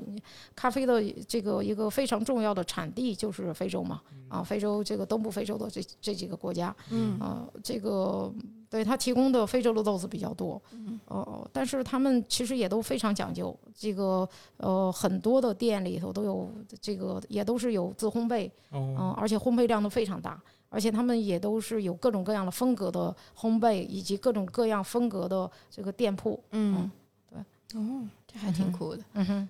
[0.55, 8.31] 咖啡的这个一个非常重要的产地就是非洲嘛，啊，非洲这个东部非洲的这这几个国家，嗯啊，这个
[8.73, 10.99] 对它提供的非洲的豆子比较多，嗯。
[11.05, 16.49] 呃，但是他们其实也都非常讲究，这个呃很多的店里头都有
[16.81, 26.89] 这个也都是有自烘焙，嗯、哦，而且烘焙量都非常大，而且他们也都是有各种各样的风格的烘焙，以及各种各样风格的这个店铺，嗯，
[27.29, 29.03] 对，哦，这还挺嗯哼酷的。
[29.13, 29.49] 嗯哼，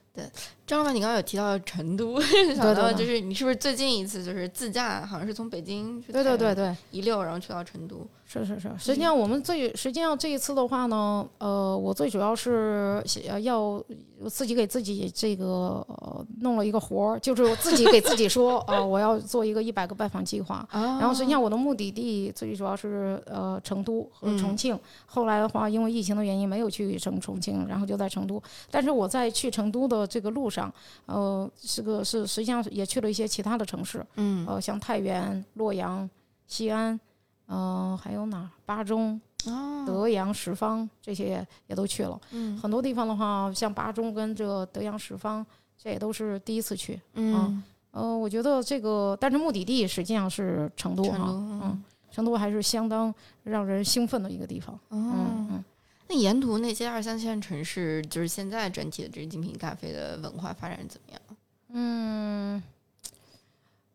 [0.66, 2.20] 张老板，你刚刚有提到成都，
[2.56, 6.76] 想到就是你是不是最近一次就是自驾，好像是从北京去对对对对。
[6.92, 8.08] 一溜，然后去到成都。
[8.26, 13.84] 是是是，实际上我们最实际上这一次的话呢，呃，我最主要是呃要
[14.28, 20.66] 自己给自己这个呃弄了一个活儿，就是我自己给自己说，呃， 我要做一个一百个拜访计划。
[20.72, 28.42] 啊然后实际上我的目的地最主要是呃成都和重庆，后来的话因为疫情的原因没有去成重庆，然后就在成都。
[28.72, 30.74] 但是我在去成都的这个路上，
[31.06, 36.10] 呃，是个是实际上也去了一些其他的城市，嗯呃，像太原、洛阳、
[36.48, 37.00] 西安，
[37.48, 38.50] 呃，还有哪儿？
[38.66, 42.20] 巴中、哦德阳、什邡这些也都去了。
[42.32, 45.46] 嗯很多地方的话，像巴中跟这个德阳、什邡，
[45.78, 47.00] 这也都是第一次去。
[47.14, 47.62] 嗯
[47.92, 53.14] 呃，我觉得这个，但是目的地实际上是成都哈，嗯，成都还是相当
[53.44, 54.80] 让人兴奋的一个地方。
[54.90, 55.16] 嗯哦。
[55.52, 55.64] 嗯，
[56.14, 61.22] 那沿途那些二三线城市，就是现在整体的这精品咖啡的文化发展怎么样？
[61.70, 62.62] 嗯，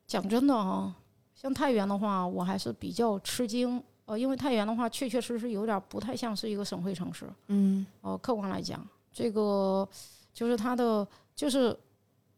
[0.04, 0.92] 讲真的啊，
[1.32, 3.80] 像太原的话，我还是比较吃惊。
[4.06, 7.30] 呃，因为太原的话，确确实实有点不太像是一个省会城市。
[7.46, 9.88] 嗯呃，客观来讲，这个
[10.34, 11.76] 就是它的就是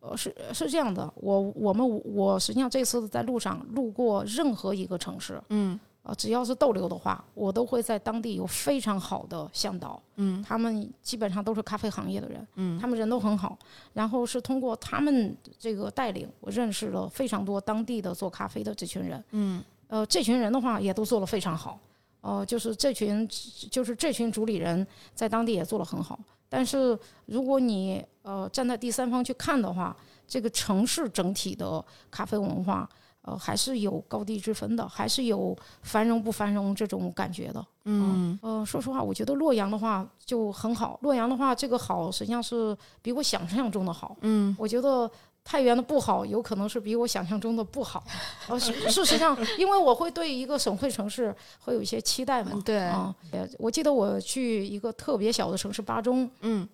[0.00, 10.42] 呃是是这样的，我我们我实际上这次在路上路过任何一个城市，嗯呃，只要是逗留的话，我都会在当地有非常好的向导，嗯。
[10.42, 12.80] 他们基本上都是咖啡行业的人，嗯。
[12.80, 13.58] 他们人都很好，
[13.92, 19.62] 然后是通过他们这个带领，我认识了非常多当地的做咖啡的这群人，嗯。
[19.88, 21.78] 呃，这群人的话也都做得非常好，
[22.20, 23.28] 呃，就是这群
[23.70, 26.18] 就是这群主理人在当地也做得很好。
[26.48, 32.88] 但是如果你呃站在第三方去看的话，这个城市整体的咖啡文化，
[33.22, 37.64] 呃，还是有高低之分的，还是有繁荣不繁荣这种感觉的。
[37.84, 40.98] 嗯呃，说实话，我觉得洛阳的话就很好。
[41.02, 44.16] 洛阳的话，这个好实际上是比我想象中的好。
[44.22, 45.10] 嗯我觉得
[45.42, 48.04] 太原的不好，有可能是比我想象中的不好。
[48.48, 52.60] 呃，事事实上，因为我会对一个省会城市会有一些期待嘛。
[52.64, 56.68] 对啊，呃我记得我去一个特别小的城市巴中，嗯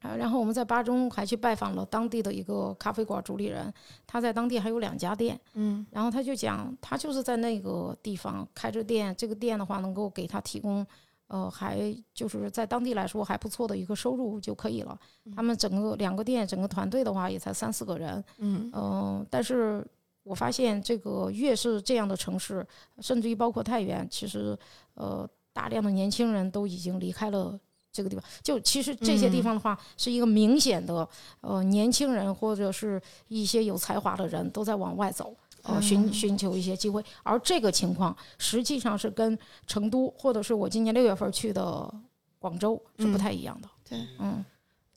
[0.00, 3.72] 啊，然后我们在巴中还去拜访了当地的一个咖啡馆主理人，
[4.06, 10.86] 他在当地还有两家店，嗯然后他就讲，他就是在那个地方开着店，这个店的话能够给他提供，
[11.26, 14.96] 呃，还就是在当地来说还不错的一个收入就可以了。
[15.34, 19.84] 他们整个两个店整个团队的话也才三四个人，嗯嗯、但是
[20.22, 22.64] 我发现这个越是这样的城市，
[23.00, 24.56] 甚至于包括太原，其实
[24.94, 27.58] 呃大量的年轻人都已经离开了。
[27.98, 31.08] 这个地方，就其实这些地嗯方的话，是一个明显的，
[31.40, 37.04] 呃，年轻人或者是一些有才华的人都在往外走，呃，寻嗯寻求一些机会。
[37.24, 41.92] 而这个情况实际上是跟成都或者是我今年六月份去的
[42.38, 43.68] 广州是不嗯太一样的。
[43.88, 44.44] 对，嗯，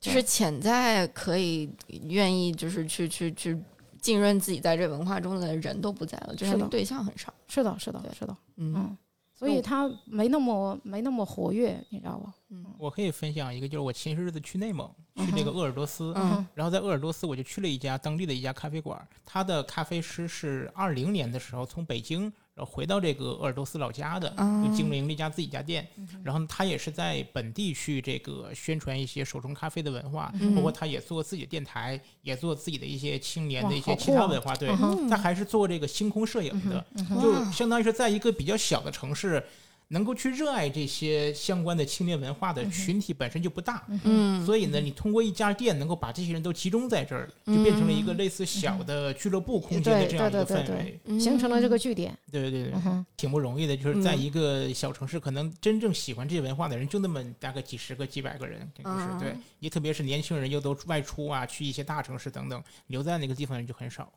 [0.00, 1.68] 就是潜在可以
[2.04, 3.58] 愿意就是去去去
[4.00, 7.32] 浸润自己在这文化中的人都不在了，就是对象很少。
[7.48, 8.98] 是的，是的对，是的，嗯嗯，
[9.42, 12.32] 所以他没那么没那么活跃，你知道吧？
[12.50, 12.64] 嗯。
[12.78, 24.28] 我可以分享一个，就是我前些日子去内蒙，去那个鄂尔多斯，嗯然后在鄂尔多斯我就去了一家当地的一家咖啡馆，他的咖啡师是二零年的时候从北京然后回到这个鄂尔多斯老家的，
[24.74, 25.88] 经营了一家自己家店，
[26.22, 39.42] 然后他也是在本地去这个宣传一些手冲咖啡的文化，嗯包括他也做自己的电台，也做自己的一些青年的一些其他文化，对嗯，他还是做这个星空摄影的，嗯就相当于是在一个比较小的城市。
[39.92, 50.98] 能够去热爱这些相关的青年文化的群体本身就不大，嗯所以呢，你通过一家店能够把这些人都集中在这儿，就变成了一个类似小的俱乐部空间的这样一个氛围。
[51.04, 52.16] 嗯形成了这个据点。
[52.30, 52.72] 对对对
[53.18, 53.76] 挺不容易的。
[53.76, 59.36] 就是在嗯一个小城市，可能真正喜欢这些文化的人就那么大概几十个、几百个人，就是嗯对。
[59.58, 64.10] 也特别是年轻人又都外出啊，去一些大城市等等，留在那个地方的人就很少。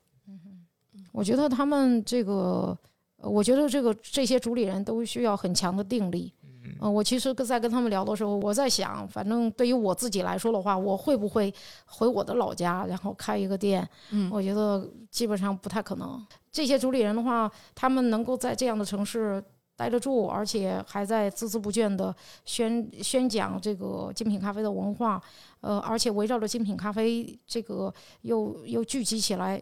[1.11, 2.77] 我觉得他们这个，呃
[3.17, 6.31] 我觉得这个这些主理人都需要很强的定力。
[6.63, 11.53] 嗯，呃，我其实跟在跟他们聊的时候，我在想，反正对于我自己来说的话，我会不会
[11.85, 13.87] 回我的老家，然后开一个店？
[14.11, 16.23] 嗯我觉得基本上不太可能。
[16.51, 19.43] 这些主理人的话，他们能够在这样的城市
[19.75, 25.21] 待得住，而且还在孜孜不倦的宣宣讲这个精品咖啡的文化，
[25.61, 29.61] 呃，而且围绕着精品咖啡这个又又聚集起来。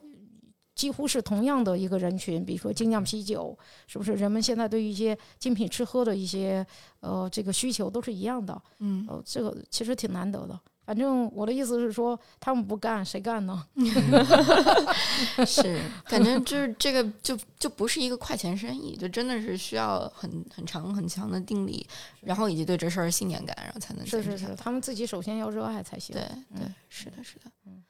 [0.76, 3.58] 几乎是同样的一个人群，比如说精酿啤酒，
[3.88, 4.14] 是不是？
[4.14, 6.66] 人们现在对于一些精品吃喝的一些
[7.00, 10.60] 呃这个需求都是一样的，嗯，呃，这个其实挺难得的。
[10.86, 13.66] 反正我的意思是说，他们不干，谁干呢？
[15.48, 21.88] 是反正就是这个就就不是一个快钱生意，就真的是需要很很长很强的定力，
[22.20, 26.14] 然后以及对这事儿信念感，然后才能是是是，他们自己首先要热爱才行。
[26.14, 27.46] 对对嗯，是的，是的。
[27.66, 27.82] 嗯，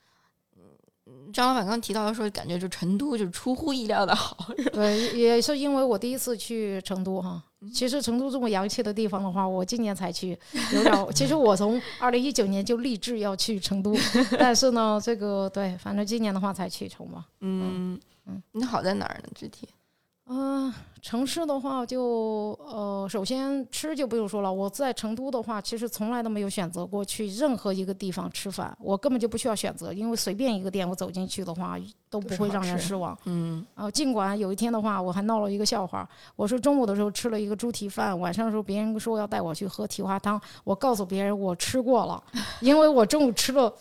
[1.31, 4.35] 张老板刚提到说，感觉就成都就出乎意料的好，
[4.73, 7.41] 对，也是因为我第一次去成都哈。
[7.61, 10.37] 嗯其实成都这么洋气的地方的话，我今年才去，
[10.73, 10.93] 有点。
[11.15, 13.95] 其实我从二零一九年就立志要去成都，
[14.37, 17.23] 但是呢，这个对，反正今年的话才去成嘛。
[17.39, 19.29] 嗯嗯，你好在哪儿呢？
[19.33, 19.69] 具体？
[20.25, 24.51] 嗯、城市的话就呃，首先吃就不用说了。
[24.51, 31.77] 我在成都的话，其实从来都没有选择过去任何一个地方吃饭，我根本就不需要选择，因为随便一个店我走进去的话
[32.09, 33.17] 都不会让人失望。
[33.25, 36.07] 嗯呃，尽管有一天的话，我还闹了一个笑话。
[36.37, 42.23] 我说中午的时候吃了一个猪蹄饭，晚上的时候别人说要带我去喝蹄花汤，我告诉别人我吃过了，
[42.61, 43.71] 因为我中午吃了，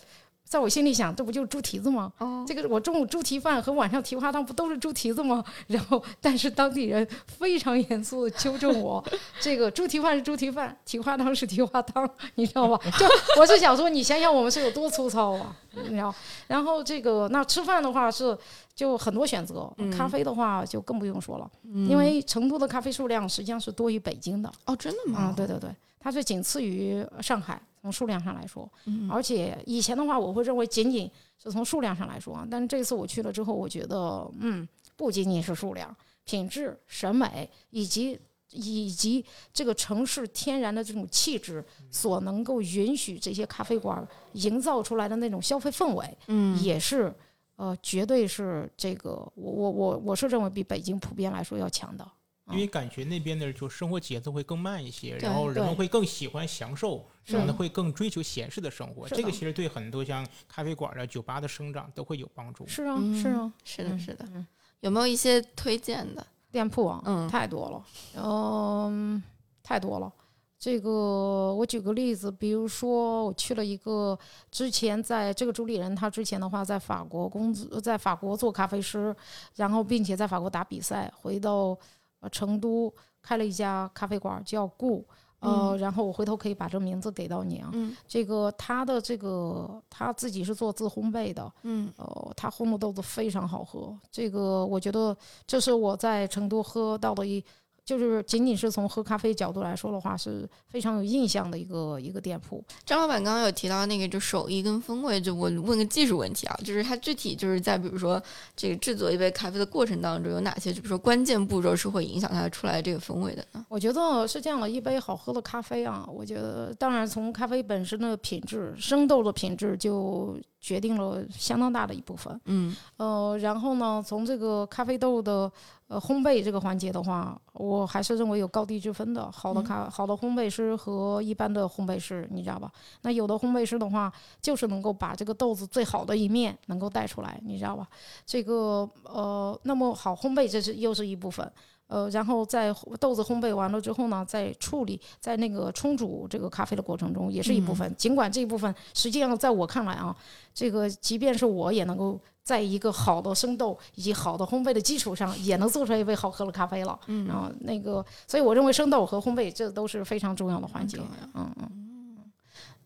[0.53, 2.13] 在我心里想，这不就是猪蹄子吗？
[2.19, 5.43] 哦，这个我中午猪蹄饭和晚上蹄花汤不都是猪蹄子吗？
[5.67, 9.03] 然后，但是当地人非常严肃的纠正我，
[9.41, 12.79] 这个猪蹄饭是猪蹄饭，蹄花汤是蹄花汤，你知道吧？
[13.01, 13.07] 就
[13.41, 16.15] 我是想说，你想想我们是有多粗糙啊，你知道？
[16.47, 18.37] 然后这个那吃饭的话是
[18.75, 24.53] 就很多选择，嗯咖啡的话就更不用说了，嗯因为成都的咖啡数量实际上是多于北京的。
[24.67, 25.31] 哦，真的吗？
[25.31, 28.67] 嗯，对对对，它是仅次于上海，从数量上来说。
[28.87, 34.67] 嗯而且以前的话，我会认为仅仅是从数量上来说啊，但是这次我去了之后，我觉得，嗯，
[34.97, 38.19] 不仅仅是数量，品质、审美以及
[38.53, 47.13] 以及这个城市天然的这种气质所能够允许这些咖啡馆营造出来的那种消费氛围，嗯也是。
[47.57, 52.11] 呃，绝对是这个，我我我我是认为比北京普遍来说要强的。
[52.51, 59.09] 因为感觉那边的就生活节奏会更慢一些，对然后人们会更喜欢享受，是然后呢会更追求闲适的生活。
[59.09, 62.67] 这个其实对很多像咖啡馆啊、酒吧的生长都会有帮助。
[62.67, 64.29] 是啊，嗯是啊，是的，嗯是的。
[64.35, 64.47] 嗯
[64.81, 66.27] 有没有一些推荐的？
[66.51, 67.85] 店铺啊，嗯太多了，
[68.17, 69.23] 嗯，
[69.63, 70.13] 太多了。
[70.59, 74.19] 这个我举个例子，比如说我去了一个
[74.51, 79.15] 之前在这个主理人，他之前的话在法国工作，在法国做咖啡师，
[79.55, 81.77] 然后并且在法国打比赛，回到
[82.23, 85.07] 呃成都开了一家咖啡馆叫顾，
[85.41, 87.69] 呃，然后我回头可以把这名字给到你啊。
[87.73, 87.95] 嗯。
[88.07, 91.93] 这个他的这个他自己是做自烘焙的，嗯。
[91.97, 95.17] 哦，他烘的豆子非常好喝，这个我觉得
[95.47, 97.45] 这是我在成都喝到的一，
[97.85, 102.65] 就是仅仅是从喝咖啡角度来说的话，是非常有印象的一个一个店铺。
[102.85, 108.23] 张老板刚刚有提到那个就手艺跟风味，就我问个技术问题啊，就是它具体就是在比如说
[108.55, 113.67] 这个制作一杯咖啡的过程当中，有哪些就比如说关键步骤是会影响它出来这个风味的呢？
[113.69, 122.41] 我觉得是这样的，一杯好喝的咖啡啊，我觉得当然从咖啡本身的品质，生豆的品质就决定了相当大的一部分。
[122.45, 125.51] 嗯呃，然后呢，从这个咖啡豆的
[125.89, 129.29] 呃烘焙这个环节的话，我还是认为有高低之分的。
[129.33, 132.71] 好的咖、好的烘焙师和一般的烘焙师，你知道吧？
[133.03, 134.11] 那有的烘焙师的话，
[134.41, 137.89] 就是能够把这个豆子最好的一面能够带出来，你知道吧？
[138.25, 141.53] 这个呃，那么好烘焙这是又是一部分。
[141.93, 147.95] 呃，然后在豆子烘焙完了之后呢，在处理，在那个冲煮这个咖啡的过程中，也是一部分。
[147.97, 150.17] 尽管这一部分实际上在我看来啊，
[150.55, 156.99] 这个即便是我也能够在一个好的生豆以及好的烘焙的基础上，也能做出来一杯好喝的咖啡了。
[157.09, 161.07] 嗯然后那个，所以我认为生豆和烘焙这都是非常重要的环节重。
[161.07, 161.69] 要嗯嗯，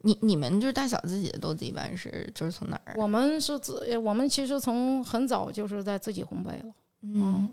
[0.02, 2.94] 你你们就是大小自己的豆子一般是就是从哪儿？
[2.98, 6.74] 我们是自，呃我们其实从很早就是在自己烘焙了。
[7.02, 7.48] 嗯，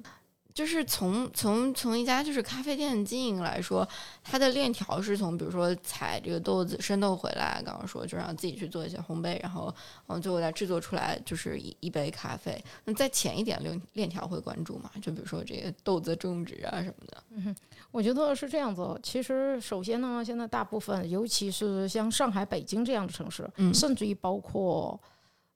[0.54, 3.88] 就是从从从一家就是咖啡店经营来说，
[4.24, 9.74] 它的链条是从比如说采这个豆子生豆回来，刚刚说就让自己去做一些烘焙，然后
[10.08, 12.64] 嗯最后再制作出来就是一一杯咖啡。
[12.86, 14.92] 那再浅一点链链条会关注吗？
[15.02, 17.24] 就比如说这个豆子种植啊什么的。
[17.32, 17.56] 嗯
[17.92, 19.00] 我觉得是这样子。
[19.04, 25.00] 其实，首先呢，现在大部分，尤其是像上海、北京这样的城市，嗯甚至于包括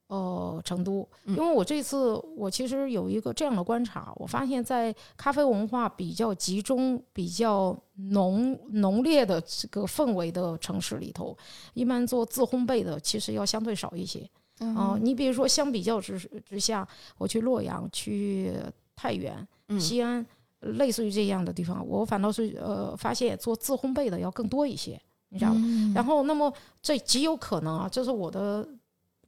[0.07, 1.35] 呃成都，嗯。
[1.35, 11.37] 因为我这次我其实有一个这样的观察，我发现，在咖啡文化比较集中、比较浓浓烈的这个氛围的城市里头，
[11.73, 14.27] 一般做自烘焙的其实要相对少一些。
[14.59, 16.87] 啊、你比如说，相比较之之下，
[17.19, 18.51] 我去洛阳、去
[18.95, 19.79] 太原、嗯。
[19.79, 20.25] 西安，
[20.61, 24.99] 类似于这样的地方，我反倒是呃发现做自烘焙的要更多一些，
[25.29, 25.57] 你知道吧？
[25.63, 25.93] 嗯。
[25.93, 26.51] 然后，那么
[26.81, 28.67] 这极有可能啊，这是我的，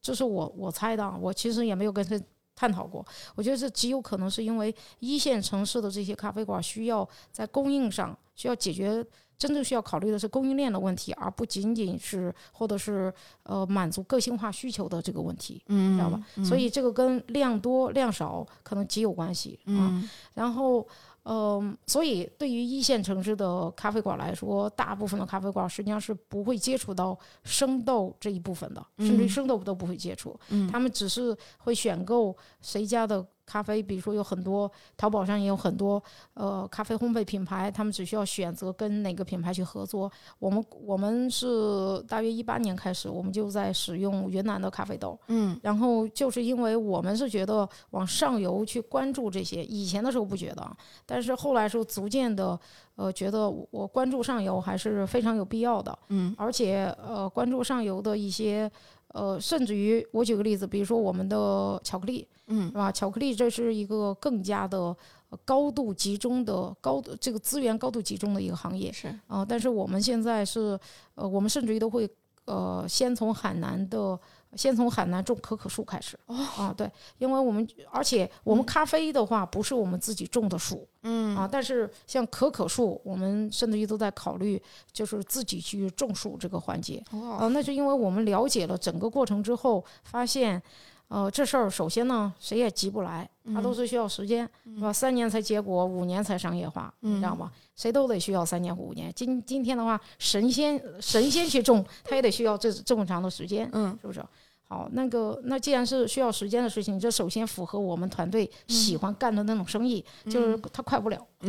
[0.02, 2.20] 这是我我猜的啊，我其实也没有跟他
[2.56, 3.06] 探讨过。
[3.36, 9.06] 我觉得这极有可能是因为一线城市的这些咖啡馆需要在供应上需要解决。
[9.38, 13.10] 真正需要考虑的是供应链的问题，而不仅仅是或者是
[13.44, 15.64] 呃满足个性化需求的这个问题。
[15.68, 16.22] 嗯，知道吧？
[16.44, 19.88] 所以这个跟量多量少可能极有关系啊。
[19.96, 20.86] 嗯然后，
[21.32, 30.38] 嗯、所以对于一线城市的咖啡馆来说，大部分的咖啡馆实际上是不会接触到生豆这一部分的，甚至于嗯生豆都不会接触。
[30.50, 36.02] 嗯他们只是会选购谁家的咖啡，比如说有很多淘宝上也有很多
[36.36, 40.12] 呃咖啡烘焙品牌，他们只需要选择跟哪个品牌去合作。
[40.38, 45.20] 我们我们是大约一八年开始，我们就在使用云南的咖啡豆。
[45.30, 50.78] 嗯然后就是因为我们是觉得往上游去关注这些，以前的时候不觉得，啊，
[51.08, 52.60] 但是后来时候逐渐的，
[52.96, 58.70] 呃，觉得我关注上游还是非常有必要的，嗯而且呃，关注上游的一些，
[59.14, 62.92] 呃，甚至于我举个例子，比如说我们的巧克力，嗯是吧？
[62.92, 64.96] 巧克力这是一个更加的
[65.30, 70.80] 呃高度集中的高这个资源高度集中的一个行业，是啊、但是我们现在是，
[71.16, 72.10] 呃，我们甚至于都会，
[72.46, 74.20] 呃，先从海南的，
[74.56, 76.18] 先从海南种可可树开始。
[76.26, 76.36] 哦。
[76.58, 81.36] 啊，对，因为我们，而且我们咖啡的话，不是我们自己种的树、嗯。
[81.36, 87.04] 啊，但是像可可树，我们甚至于都在考虑，就是自己去种树这个环节。
[87.12, 87.38] 哦。
[87.40, 90.62] 啊，那是因为我们了解了整个过程之后，发现，
[91.10, 94.94] 呃，这事儿首先呢，谁也急不来，它都是需要时间，是吧？
[94.94, 97.52] 三年才结果，五年才商业化，你知道吗？
[97.76, 99.12] 谁都得需要三年五年。
[99.16, 104.24] 今今天的话，神仙神仙去种，他也得需要这这么长的时间，嗯是不是？
[104.68, 111.18] 好，那个那既然是需要时间的事情，这首先符合我们团队喜欢干的那种生意，就是它快不了，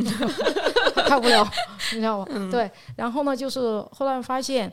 [0.95, 1.47] 它快不了，
[1.93, 2.49] 你知道吗？
[2.51, 2.71] 对。
[2.97, 4.73] 然后呢，就是后来发现，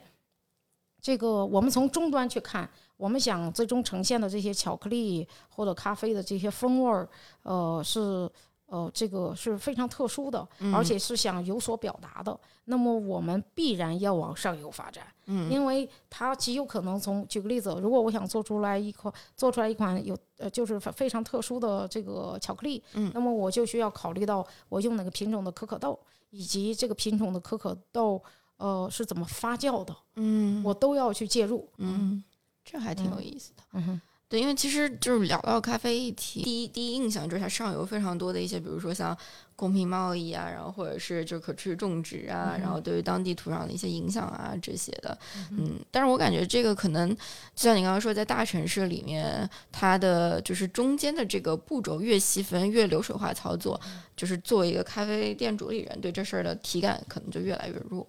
[1.02, 7.08] 这个我们从终端去看，我们想最终呈现的这些巧克力或者咖啡的这些风味儿，
[7.44, 8.30] 呃，是
[8.66, 12.38] 呃这个是非常特殊的，而且是想有所表达的。
[12.66, 15.50] 那么我们必然要往上游发展，嗯。
[15.50, 23.10] 因为它极有可能从举个例子，如果我想做出来一款做出来一款有呃就是非非常特殊的这个巧克力，嗯。
[23.14, 25.98] 那么我就需要考虑到我用哪个品种的可可豆，
[26.32, 28.22] 以及这个品种的可可豆
[28.58, 30.62] 呃是怎么发酵的，嗯。
[30.66, 31.70] 我都要去介入。
[31.78, 32.22] 嗯，
[32.70, 33.64] 这还挺有意思的。
[33.74, 39.18] 嗯哼，对，因为其实就是聊到咖啡议题，第一第一印象就是它上游非常多的一些，比如说像
[39.56, 45.18] 公平贸易啊，然后或者是就可持续种植啊，然后对于当地土壤的一些影响啊这些的，
[45.52, 47.18] 嗯，但是我感觉这个可能就
[47.56, 53.80] 像你刚刚说，在大城市里面，它的就是中间的这个步骤越细分越流水化操作，
[54.16, 58.06] 就是作为一个咖啡店主理人，对这事儿的体感可能就越来越弱。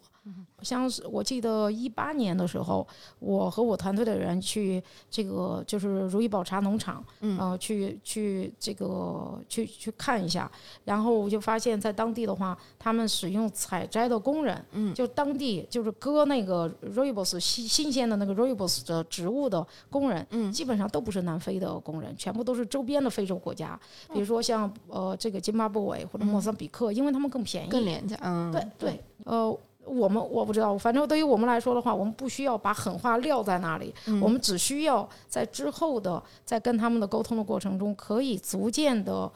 [0.62, 2.87] 像是我记得一八年的时候，
[3.18, 7.39] 我和我团队的人去这个就是如意宝茶农场，嗯。
[7.39, 10.51] 呃，去去这个去去看一下，
[10.85, 14.93] 然后我就发现，在当地的话，他们使用采摘的工人，嗯。
[14.95, 20.51] 就当地就是割那个 rooibos 新新鲜的那个 rooibos 的植物的工人，嗯。
[20.51, 23.79] 基本上都不是南非的工人，全部都是周边的非洲国家，
[24.12, 29.57] 比如说像呃这个津巴布韦或者莫桑比克，因为他们更便宜，更廉价，嗯，对对，呃，
[29.89, 39.30] 我们我不知道，反正对于我们来说的话，我们不需要把狠话撂在那里，嗯我们只需要在之后的在跟他们的沟通的过程中，可以逐渐的。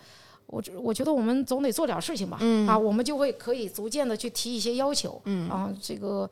[0.46, 6.28] 我觉我觉得我们总得做点事情吧，嗯啊，我们就会可以逐渐的去提一些要求，嗯啊，这个，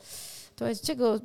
[0.54, 1.18] 对这个，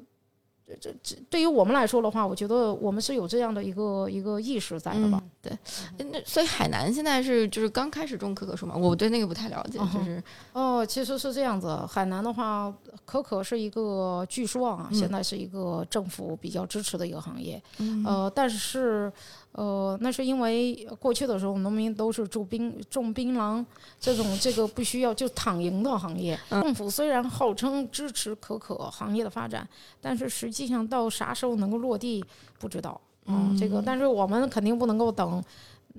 [0.81, 5.57] 这这对于我们来说的话，我觉得我们是有这样的一个一个意识在的吧，对，
[5.97, 8.75] 那所以海南现在是就是刚开始种可可树嘛？
[8.75, 10.21] 我对那个不太了解，就是
[10.53, 11.79] 哦，其实是这样子。
[11.87, 12.73] 海南的话，
[13.05, 17.61] 可可是一个，据说啊，现在是一个政府比较支持的一个行业。
[18.03, 19.11] 呃，但是，
[19.57, 23.65] 呃，那是因为过去的时候，农民都是种槟种槟榔
[23.99, 26.37] 这种这个不需要就躺赢的行业。
[26.49, 29.65] 政府虽然号称支持可可行业的发展，
[30.01, 32.23] 但是实际上到啥时候能够落地
[32.59, 32.99] 不知道。
[33.27, 35.41] 嗯，这个，但是我们肯定不能够等。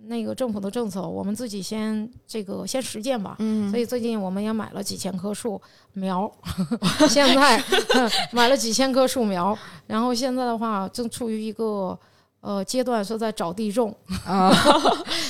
[0.09, 3.35] 那个政府的政策，我们自己先这个先实践吧。
[3.39, 5.61] 嗯所以最近我们也买了几千棵树
[5.95, 6.31] 苗，
[7.09, 7.59] 现在
[8.31, 11.99] 买了几千棵树苗，然后现在的话正处于一个
[12.47, 13.93] 呃阶段是在找地种，
[14.25, 14.53] 啊，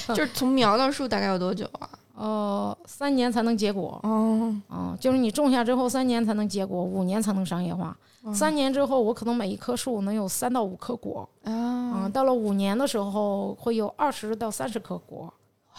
[0.09, 1.89] 就是从苗到树大概要多久啊？
[2.15, 3.99] 呃，三年才能结果。
[4.03, 7.97] 哦，嗯，就是你种下之后三年才能结果，五年才能商业化。
[8.35, 11.29] 三年之后，我可能每一棵树能有三到五颗果。
[11.45, 15.33] 啊，嗯，到了五年的时候，会有二十到三十颗果。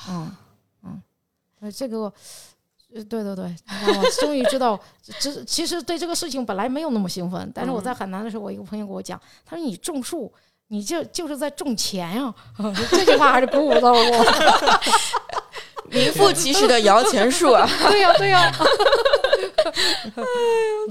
[0.09, 0.31] 嗯
[0.83, 1.01] 嗯，
[1.59, 2.11] 呃，这个，
[2.93, 4.03] 呃，对对对，你知道吗？
[4.21, 4.79] 终于知道，
[5.19, 10.31] 这其实对这个事情本来没有那么兴奋，但是我在海南的时候，我一个朋友跟我讲，他说你种树，
[10.69, 12.33] 你这就是在种钱呀、
[12.91, 14.25] 这句话还是鼓舞到了我。
[15.89, 18.51] 名副其实的摇钱树啊，对呀、对呀、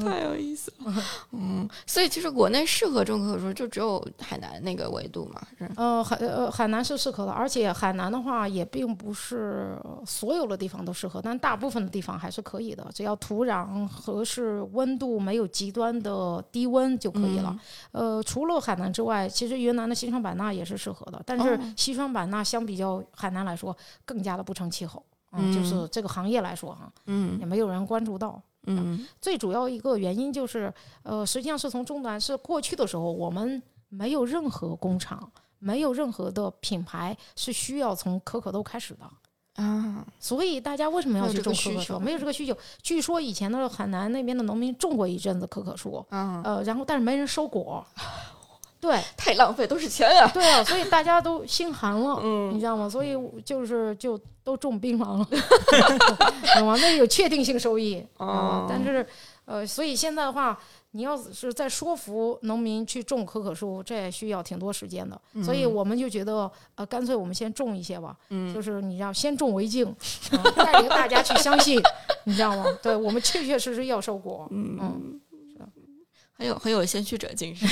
[0.00, 0.55] 太有意思了。
[1.32, 5.70] 嗯，所以其实国内适合种可可树，就只有海南那个维度嘛，是。
[5.76, 9.76] 呃，海呃海南是适合的，而且海南的话也并不是
[10.06, 17.58] 所有的地方都适合，但大部分的地方还是可以的，只要土壤合适，温度没有极端的低温就可以了。
[17.92, 25.04] 呃，除了海南之外，其实云南的西双版纳也是适合的，但是哦西双版纳相比较海南来说，更加的不成气候。
[25.32, 28.40] 嗯，就是这个行业来说哈，嗯也没有人关注到。
[28.66, 39.08] 嗯最主要一个原因就是，呃，实际上是从终端是过去的时候，我们没有任何工厂，没有任何的品牌是需要从可可豆开始的。
[39.62, 41.98] 啊，所以大家为什么要去种可可豆？
[41.98, 42.54] 没有这个需求。
[42.82, 47.82] 据说以前的海南那边的农民种过一阵子可可树，啊，呃，然后但是没人收果。
[48.80, 50.30] 对太浪费，都是钱啊。
[50.32, 52.20] 对啊，所以大家都心寒了。
[52.22, 52.88] 你嗯知道吗？
[52.88, 55.24] 所以就是就都种槟榔了，
[56.56, 56.76] 懂吗？
[56.80, 59.06] 那有确定性收益，知道吗哦但是
[59.44, 60.58] 呃，所以现在的话，
[60.90, 65.20] 你要是在说服农民去种可可树，这也需要挺多时间的。
[65.44, 69.86] 所以我们就觉得，呃，干脆我们先种一些吧，嗯就是你要先种为敬，
[70.32, 71.80] 啊带领大家去相信，
[72.24, 72.64] 你知道吗？
[72.82, 75.20] 对我们确确实实要收果，嗯嗯，
[76.36, 77.68] 很有很有先驱者精神。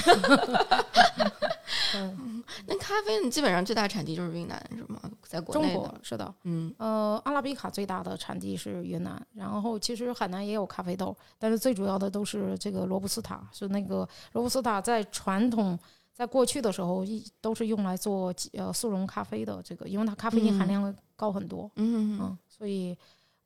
[1.96, 5.00] 嗯， 那咖啡你，基本上最大产地就是云南，是吗？
[5.22, 6.34] 在国中国是的。
[6.44, 15.78] 嗯呃，阿拉比卡最大的产地是云南，然后其实海南也有咖啡豆，但是最主要的都是这个罗布斯塔，是那个罗布斯塔在传统
[16.12, 22.96] 在过去的时候一都是用来做呃速溶咖啡的这个，因为它咖啡因含量会高很多，嗯嗯，所以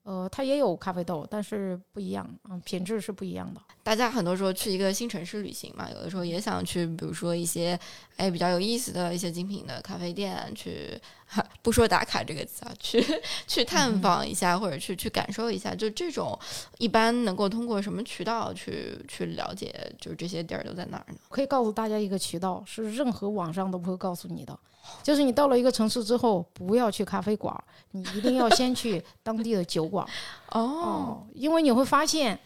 [0.02, 3.60] 呃它也有咖啡豆，但是不一样，嗯，品质是不一样的。
[3.88, 7.80] 大家很多时候去一个新城市旅行嘛，有的时候也想去，比如说一些
[8.18, 13.02] 哎比较有意思的一些精品的咖啡店去，哈不说打卡这个词啊，去
[13.46, 16.38] 去探访一下，或者去去感受一下，就这种
[16.76, 21.18] 一般能够通过什么渠道去去了解，就是这些地儿都在哪儿呢？
[21.30, 24.54] 可以告诉大家一个渠道，是任何网上都不会告诉你的，
[25.02, 30.06] 就是你到了一个城市之后，不要去咖啡馆儿，你一定要先去当地的酒馆
[30.52, 32.38] 哦，因为你会发现，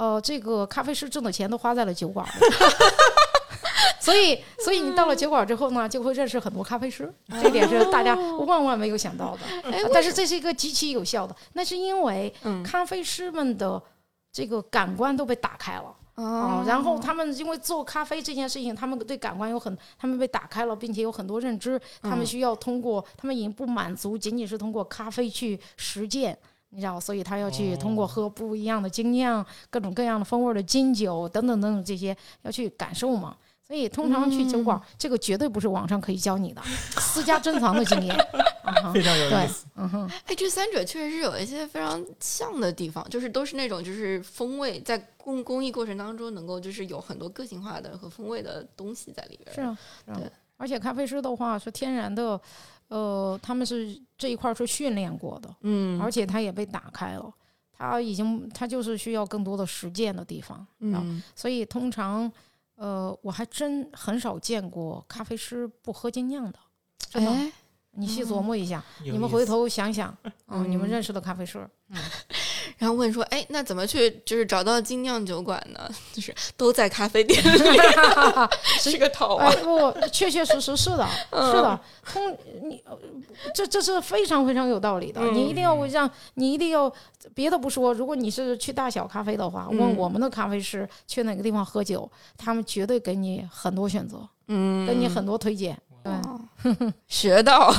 [0.00, 2.32] 呃，这个咖啡师挣的钱都花在了酒馆里。
[4.00, 9.40] 所以，所以你到了酒馆之后呢，就会认识很多咖啡师，这点是大家万万没有想到的。
[9.92, 13.80] 但是这是一个极其有效的，那是因为嗯咖啡师们的
[14.32, 15.94] 这个感官都被打开了。
[16.14, 26.36] 哦啊，然后他们因为做咖啡这件事情，他们对感官有很，他们被打开了，并且有很多认知，他们嗯需要通过，他们已经不满足仅仅是通过咖啡去实践。
[26.70, 33.36] 你知道，所以他要去通过哦喝不一样的精酿、各种各样的风味的金酒等等等等这些，要去感受嘛。
[33.66, 36.60] 所以通常去酒馆，这个绝对不是网上可以教你的，
[36.98, 38.16] 私家珍藏的经验。
[38.92, 39.64] 非常有对意思。
[39.76, 49.54] 嗯哼，哎，这三者确实是有一些非常像的地方，就是都是那种就是风味在工工艺过程当中能够就是有很多个性化的和风味的东西在里边。
[49.54, 50.30] 是啊，是啊对。
[50.56, 52.40] 而且咖啡师的话是天然的，
[52.90, 57.32] 呃，他们是这一块儿是训练过的，嗯而且他也被打开了。
[57.72, 60.66] 他已经，他就是需要更多的实践的地方，啊，
[61.02, 62.30] 嗯所以通常，
[62.74, 66.58] 呃，我还真很少见过咖啡师不喝精酿的，
[67.08, 67.30] 真的。
[67.30, 67.50] 哎，
[67.92, 70.14] 你细琢磨一下，有你们回头想想，
[70.48, 71.66] 嗯，你们嗯认识的咖啡师，
[72.78, 75.90] 然后问说，哎，那怎么去就是找到精酿酒馆呢？
[76.12, 77.78] 就是都在咖啡店里，
[78.80, 79.56] 是个套啊哎。
[79.56, 82.98] 不，确确实实是的， 是的，通你呃
[83.54, 85.20] 这这是非常非常有道理的。
[85.32, 86.92] 你一定要让，你一定要
[87.34, 95.78] 别的不说，如果你是去大小咖啡的话，问嗯我们的咖啡师去哪个地方喝酒，他们绝对给你很多选择，嗯，给你很多推荐。
[96.02, 96.40] 对，哦
[97.06, 97.70] 学到。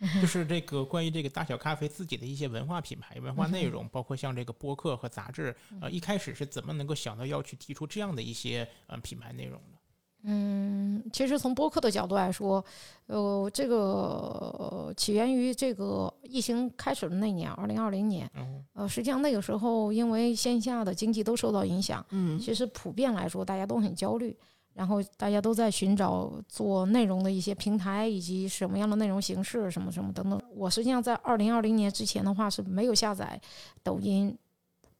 [0.22, 9.78] 就是这个关于这个大小咖啡自己的一些文化品牌、文化内容，包括像这个播客和杂志，呃，一开始是怎么能够想到要去提出这样的一些呃品牌内容的？
[10.24, 12.64] 嗯，其实从播客的角度来说，
[13.06, 18.28] 呃，这个呃起源于这个疫情开始的那年，二零二零年。
[18.34, 24.36] 嗯呃，实际上那个时候，因为线下的经济都受到影响，嗯其实普遍来说大家都很焦虑。
[24.78, 30.40] 然后大家都在寻找做内容的一些平台，以及什么样的内容形式，什么什么等等。
[30.54, 33.40] 我实际上在二零二零年之前的话是没有下载
[33.82, 34.38] 抖音、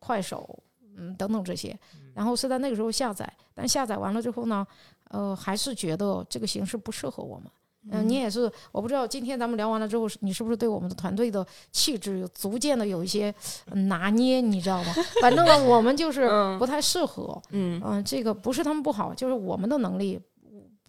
[0.01, 0.59] 快手，
[0.97, 1.79] 嗯等等这些，
[2.13, 4.67] 然后是在那个时候下载，但下载完了之后呢，
[5.11, 7.49] 呃，还是觉得这个形式不适合我们。
[7.91, 13.35] 嗯，你也是，我不知道今天咱们聊完了之后，你是不是对我们的团队的气质有逐渐的有一些
[13.73, 14.95] 拿捏，你知道吗？
[15.21, 16.29] 反正呢，我们就是
[16.59, 17.41] 不太适合。
[17.51, 20.21] 嗯嗯，这个不是他们不好，就是我们的能力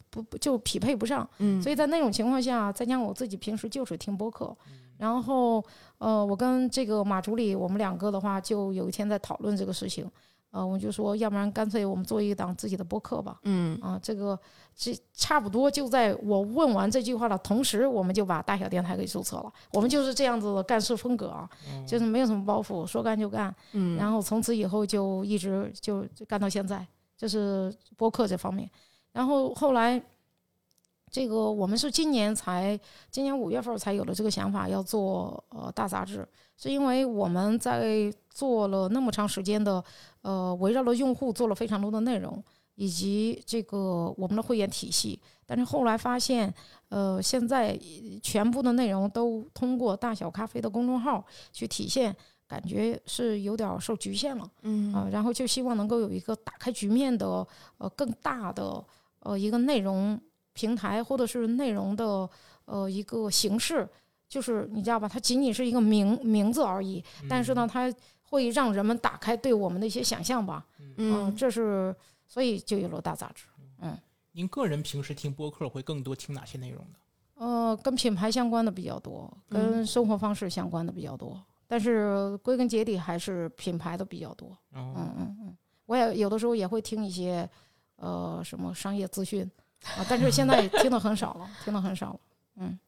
[0.10, 1.28] 不不就匹配不上。
[1.38, 4.56] 嗯所以在那种情况下，再加上我自己平时就是听播客，
[4.98, 5.64] 然后
[6.00, 10.10] 呃，我跟这个马助理，我们两个的话，就有一天在讨论这个事情，
[10.52, 13.40] 呃，我就说，要不然干脆我们做一档自己的播客吧。
[13.44, 14.38] 嗯啊，这个
[14.76, 19.54] 这差不多就在我问完这句话的同时，我们就把大小电台给注册了。
[19.74, 21.50] 我们就是这样子的干事风格啊，
[21.88, 23.54] 就是没有什么包袱，说干就干。
[23.74, 26.86] 嗯然后从此以后就一直就就干到现在，
[27.16, 28.70] 就是播客这方面。
[29.12, 30.02] 然后后来，
[31.12, 32.80] 这个我们是今年才，
[33.10, 39.84] 今年五月份才有了这个想法，要做呃大杂志，是因为我们在做了那么长时间的
[40.22, 42.44] 呃围绕了用户做了非常多的内容，
[42.76, 46.54] 以及这个我们的会员体系，但是后来发现，
[46.90, 47.78] 呃，现在
[48.22, 52.16] 全部的内容都通过大小咖啡的公众号去体现。
[52.50, 54.52] 感觉是有点儿受局限了。
[54.64, 54.92] 嗯。
[54.92, 57.46] 啊、然后就希望能够有一个打开局面的
[57.78, 58.84] 呃更大的
[59.20, 60.20] 呃一个内容
[60.60, 62.30] 平台，或者是内容的
[62.66, 63.88] 呃一个形式，
[64.28, 67.94] 就是你知道吧，它仅仅是一个名名字而已，但是呢，它
[68.24, 71.96] 会让人们打开对我们的一些想象吧，嗯、嗯这是
[72.28, 73.46] 所以就有了大杂志，
[73.82, 73.98] 嗯。
[74.32, 76.96] 您个人平时听播客会更多听哪些内容呢？
[77.36, 84.50] 呃，跟品牌相关的比较多，跟生活方式相关的比较多，但是归根结底还是品牌的比较多。
[84.74, 87.50] 哦，嗯嗯嗯，我也有的时候也会听一些
[87.96, 89.50] 呃什么商业资讯
[89.84, 92.20] 啊，但是现在听的很少了，听的很少了。
[92.58, 92.80] 嗯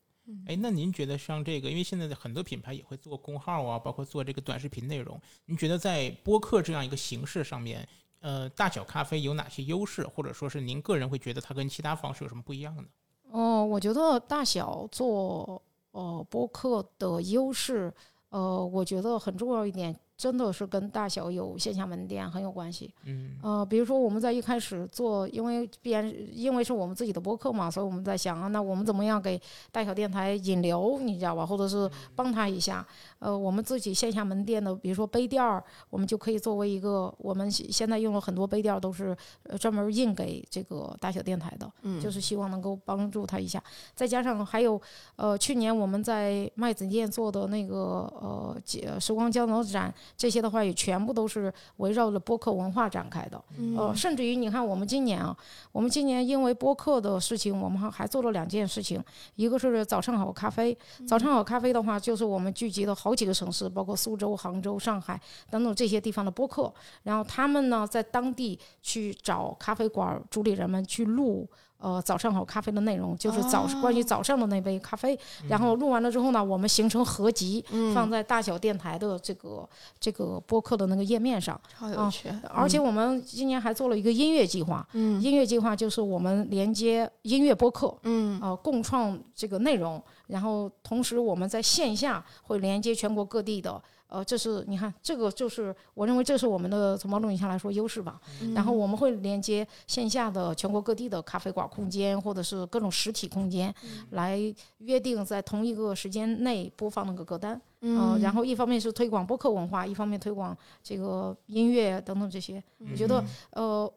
[0.46, 7.86] 哎，那您觉得像这个，因为现在的很多品牌也会做公号啊，包括做这个短视频内容，您觉得在播客这样一个形式上面，
[8.20, 12.84] 呃，大小咖啡有哪些优势，或者说是您个人会觉得它跟其他方式有什么不一样呢？
[13.32, 15.62] 哦、我觉得大小做
[15.92, 17.92] 呃播客的优势，
[18.30, 22.94] 呃，我觉得很重要一点，真的是跟大小有线下门店很有关系。
[23.06, 29.42] 嗯呃，比如说我们在一开始做，因为必然因为是我们自己的播客嘛，所以我们在想啊，那我们怎么样给
[29.72, 31.44] 大小电台引流，你知道吧？
[31.44, 32.86] 或者是帮他一下。
[33.22, 43.64] 呃，我们自己线下门店的，比如说杯垫儿，我们就可以作为一个，我们现现在用了很多杯垫儿都是呃专门印给这个大小电台的，嗯就是希望能够帮助他一下。
[43.96, 44.82] 再加上还有
[45.18, 53.40] 呃，去年我们在麦子店做的那个呃几时光胶囊展，这些的话也全部都是围绕着播客文化展开的。
[53.60, 55.38] 嗯呃，甚至于你看，我们今年啊，
[55.72, 59.00] 我们今年因为播客的事情，我们还还做了两件事情，
[59.36, 60.76] 一个是早上好咖啡，
[61.08, 71.48] 早上好咖啡的话，就是我们聚集了好几个城市，包括苏州、杭州、上海等等这些地方的播客，然后他们呢在当地去找咖啡馆主理人们去录。
[71.84, 79.68] 呃，早上好咖啡的内容就是早、关于早上的那杯咖啡，然后录完了之后呢，我们形成合集，放在大小电台的这个
[80.00, 81.60] 这个播客的那个页面上。
[81.76, 85.20] 超有趣，而且我们今年还做了一个音乐计划，嗯。
[85.20, 88.40] 音乐计划就是我们连接音乐播客，嗯。
[88.40, 90.00] 呃，共创这个内容，
[90.32, 98.20] 然后同时我们在线下会连接全国各地的，呃，这是你看这个就是我认为这是我们的从某种意义上来说优势吧。
[98.42, 104.40] 嗯然后我们会连接线下的全国各地的咖啡馆空间，或者是各种实体空间，嗯来
[104.80, 107.60] 约定在同一个时间内播放那个歌单。
[107.84, 112.64] 嗯呃，然后一方面是推广播客文化，一方面推广这个音乐等等这些。
[112.92, 113.92] 我觉得，呃，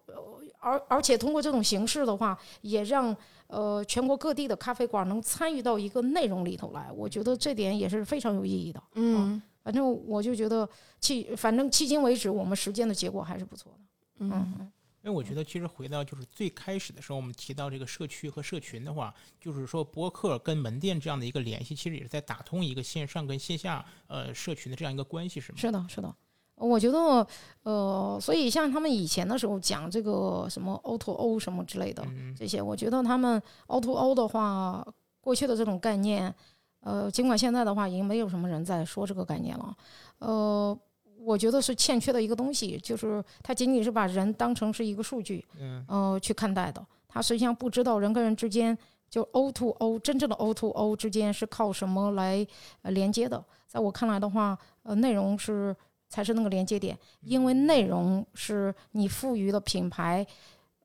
[0.58, 3.14] 而而且通过这种形式的话，也让
[3.46, 6.90] 呃全国各地的咖啡馆能参与到一个内容里头来。
[6.92, 8.82] 我觉得这点也是非常有意义的。
[8.94, 10.68] 嗯反正我就觉得
[11.00, 13.78] 迄反正迄今为止，我们实践的结果还是不错的。
[14.18, 14.72] 嗯嗯
[15.02, 25.58] 因为我觉得，其实回到就是最开始的时候，我们提到这个社区和社群的话，就是说播客跟门店这样的一个联系，其实也是在打通一个线上跟线下呃社群的这样一个关系，是吗？
[25.58, 26.14] 是的，是的。
[26.56, 27.26] 我觉得，
[27.64, 34.86] 呃，所以像他们以前的时候讲这个什么 O to O 什么之类的嗯这些，我觉得他们 O to O 的话，
[35.20, 36.32] 过去的这种概念，
[36.80, 39.76] 呃，尽管现在的话已经没有什么人在说这个概念了，
[40.18, 40.78] 呃，
[41.18, 46.84] 我觉得是欠缺的一个东西，就是他仅仅是把人当成是一个数据，嗯呃，去看待的。
[47.08, 48.76] 他实际上不知道人跟人之间，
[49.08, 52.46] 就 O to O 真正的 O to O 之间是靠什么来
[52.82, 53.42] 呃连接的。
[53.66, 55.74] 在我看来的话，呃，内容是
[56.14, 60.24] 才是那个连接点，因为内容是你赋予了品牌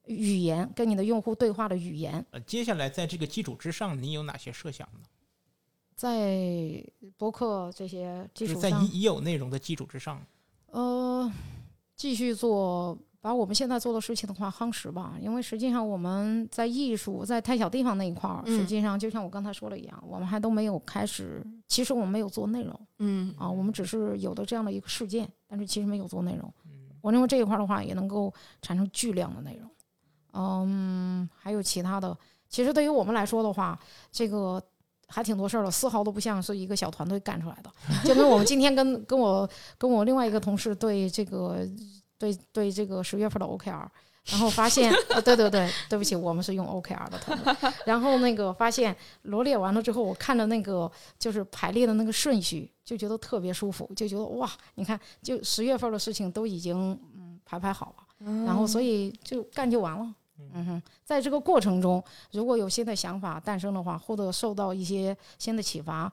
[0.06, 2.26] 语言，跟你的用户对话的语言。
[2.32, 5.02] 呃，接下来在这个基础之上，你有哪些设想呢？
[5.96, 6.84] 在
[7.16, 10.20] 博客这些基础上在已已有内容的基础之上，
[10.72, 11.32] 呃，
[11.96, 15.16] 继续做，把我们现在做的事情的话夯实吧。
[15.22, 21.46] 因为实际上我们在艺术，在太小地方那一块儿，嗯实际上就像我刚才说了一样，我们还都没有开始。
[21.68, 26.52] 其实我们没有做内容嗯啊，我们只是有的这样的一个事件，但是其实没有做内容。
[26.66, 29.70] 嗯我认为这一块儿的话，也能够产生巨量的内容。
[30.34, 32.18] 嗯，还有其他的，
[32.50, 33.80] 其实对于我们来说的话，
[34.12, 34.62] 这个
[35.08, 37.72] 还挺多事儿的，丝毫都不像是一个小团队干出来的。
[38.04, 41.66] 就跟我们今天跟跟我跟我另外一个同事对这个
[42.20, 43.88] 对对这个十月份的 OKR，
[44.26, 47.72] 然后发现，呃，对对对，对不起，我们是用 OKR 的团队。
[47.86, 58.04] 然后那个发现罗列完了之后，我看着那个就是排列的那个顺序，就觉得特别舒服，就觉得哇，你看，就十月份的事情都已经嗯排排好了。
[58.46, 60.14] 然后所以就干就完了。
[60.54, 66.12] 嗯哼，在这个过程中，如果有新的想法诞生的话，或者受到一些新的启发，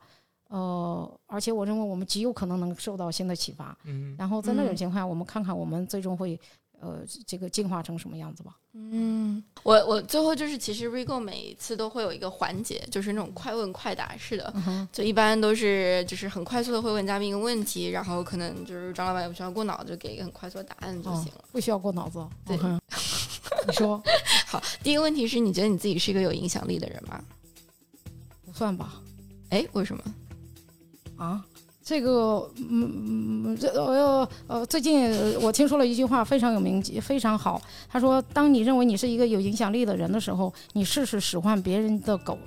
[0.49, 3.77] 呃，而且我认为我们极有可能能受到新的启发。
[3.85, 6.39] 嗯，然后在那种嗯情况下，我们看看我们最终会
[6.81, 8.57] 呃这个进化成什么样子吧。
[8.73, 21.45] 嗯，我我最后就是，其实 Rego 每一次都会有一个环节，就是那种快问快答式的，嗯，就一般都是就是很快速的会问嘉宾一个问题，然后可能就是张老板也不需要过脑，子给一个很快速的答案就哦行了。
[21.51, 22.25] 不需要过脑子。
[22.47, 22.57] 对
[23.67, 24.01] 你说
[24.47, 27.25] 好，第一个问题是你觉得你自己是一个有影响力的人吗？
[28.45, 29.01] 不算吧？
[29.51, 30.05] 哎，为什么？
[31.17, 31.43] 啊，
[31.85, 37.61] 这个，嗯嗯，这呃呃，最近呃我听说了一句话非常有名，非常好。
[37.89, 42.39] 他说，当你认为你是一个有影响力的人的时候，你试试使唤别人的狗，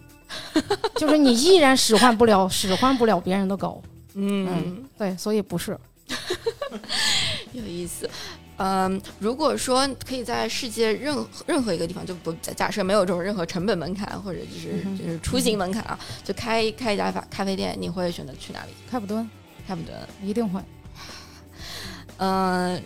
[0.95, 3.81] 就是你依然使唤不了，使唤不了别人的狗。
[4.13, 5.77] 嗯，对，所以不是。
[7.53, 8.09] 有意思。
[8.61, 18.71] 嗯，如果说可以在世界任何任何一个地方，就不假假设没有这种任何成本门槛或者就是就是出行门槛啊，就开开一家咖咖啡店，你会选择去哪里？
[18.91, 19.29] 开普敦
[19.65, 19.95] 开普敦。
[20.21, 20.61] 一定会。
[22.17, 22.83] 嗯，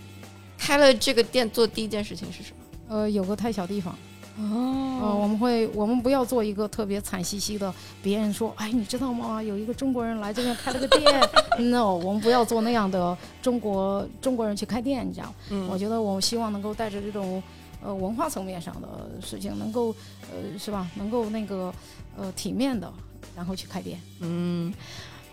[0.60, 2.96] 开了这个店做第一件事情是什么？
[2.96, 3.98] 呃，有个太小地方，
[4.38, 9.42] 呃，哦我们会，我们不要做一个特别惨兮兮的，别人说，哎，你知道吗？
[9.42, 11.22] 有一个中国人来这边开了个店，
[11.70, 15.34] no，我们不要做那样的中国中国人去开店，你知道。
[15.52, 17.42] 嗯我觉得我希望能够带着这种
[17.84, 18.88] 呃文化层面上的
[19.22, 19.96] 事情，能够
[20.32, 21.72] 呃是吧，能够那个
[22.18, 22.92] 呃体面的，
[23.36, 24.00] 然后去开店。
[24.22, 24.74] 嗯，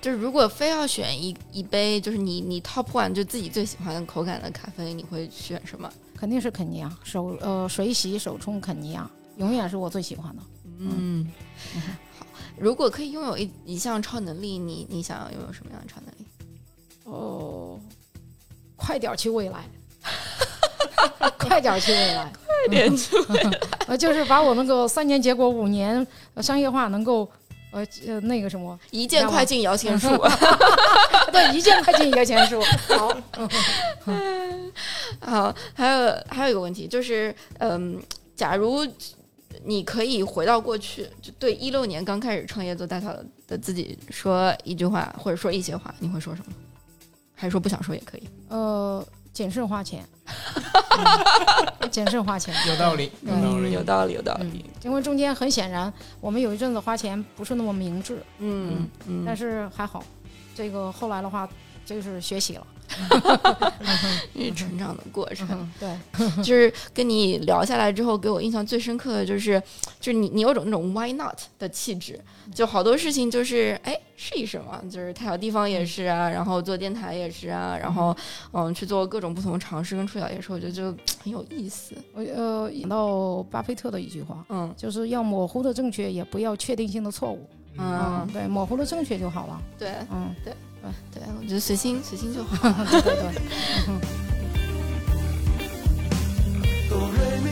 [0.00, 5.90] 就是如果非要选一一杯，就是你你 top one 就自己最喜欢的口感的咖啡，你会选什么？
[6.20, 10.42] 肯定是肯尼亚手呃水洗手冲肯尼亚，永远是我最喜欢的。
[10.78, 11.26] 嗯，
[11.74, 12.24] 嗯好。
[12.58, 16.26] 如果可以拥有一一项超能力，你你想要拥有什么样的超能力？
[17.04, 17.80] 哦，
[18.76, 19.64] 快点去未来，
[21.38, 23.16] 快点去未来，快点去！
[23.86, 27.26] 呃，就是把我那个三年结果五年呃商业化能够
[27.70, 30.08] 呃呃那个什么，一键快进摇钱树。
[31.32, 32.60] 对，一键快进摇钱树。
[32.88, 33.16] 好，
[35.20, 38.00] 好，还有还有一个问题就是，嗯，
[38.34, 38.86] 假如
[39.64, 43.14] 你可以回到过去，就对一六年刚开始创业做大草
[43.46, 46.52] 的自己说一句话，或者说一些话，你会说什么？
[47.34, 48.22] 还是说不想说也可以？
[48.48, 49.06] 呃，
[49.40, 50.06] 谨慎花钱，
[50.98, 52.54] 嗯 谨慎花钱。
[52.68, 53.72] 有道理，有道理。
[53.72, 60.04] 有道理，有道嗯理。，因为中间很显然，我们有一阵子花钱不是那么明智，嗯嗯，但是还好，
[60.54, 61.48] 这个后来的话
[61.84, 62.66] 就是学习了。
[64.34, 65.46] 是成长的过程。
[65.52, 69.62] 嗯，对， 就是跟你聊下来之后，给我印象最深刻的就是，
[70.00, 72.20] 就是你你有种那种 why not 的气质，
[72.52, 78.14] 就好多事情就是哎试一试嘛，就是太小地方也是啊，然后做电台也是啊，然后
[78.52, 80.86] 嗯去做各种不同的尝试跟触角也是，我觉得就
[81.22, 81.94] 很有意思。
[82.12, 87.48] 我呃想到巴菲特的一句话，嗯就是要模糊的正确，也不要确定性的错误。
[87.78, 89.62] 嗯，对，模糊的正确就好了。
[89.78, 90.52] 对嗯，对，
[90.82, 92.72] 我觉得随心随心就好。
[92.90, 93.42] 对对对。
[93.88, 94.00] 嗯
[96.88, 97.48] 哆来咪，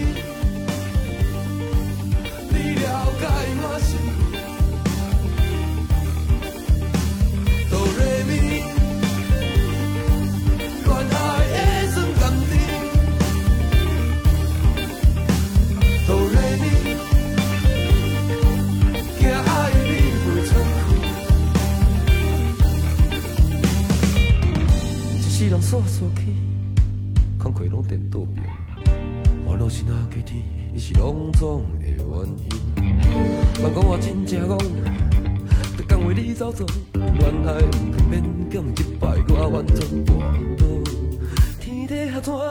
[2.51, 2.87] 你了
[3.21, 3.23] 解
[3.63, 3.91] 我心。
[25.59, 25.61] 去。
[25.61, 26.23] 一世人煞煞去，
[27.39, 28.43] 工课拢颠倒平。
[29.47, 30.43] 烦恼是哪几天，
[30.73, 32.49] 你是拢总的原因。
[33.61, 34.57] 莫讲我真正戆，
[35.77, 40.09] 逐工为你走错，恋爱不免讲一摆，我完全跋
[40.59, 40.88] 倒。
[41.89, 42.43] 底下怎会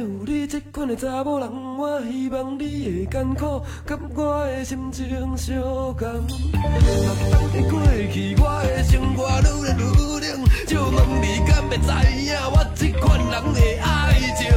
[0.00, 1.50] 有你这款的查某人？
[1.76, 5.98] 我希望你的艰苦甲我的心情相同。
[7.30, 7.78] 当的过
[8.10, 9.80] 去，我的生活愈来愈
[10.24, 10.48] 冷。
[10.66, 11.92] 借问你，敢要知
[12.24, 13.84] 影我这款人的爱
[14.38, 14.48] 情？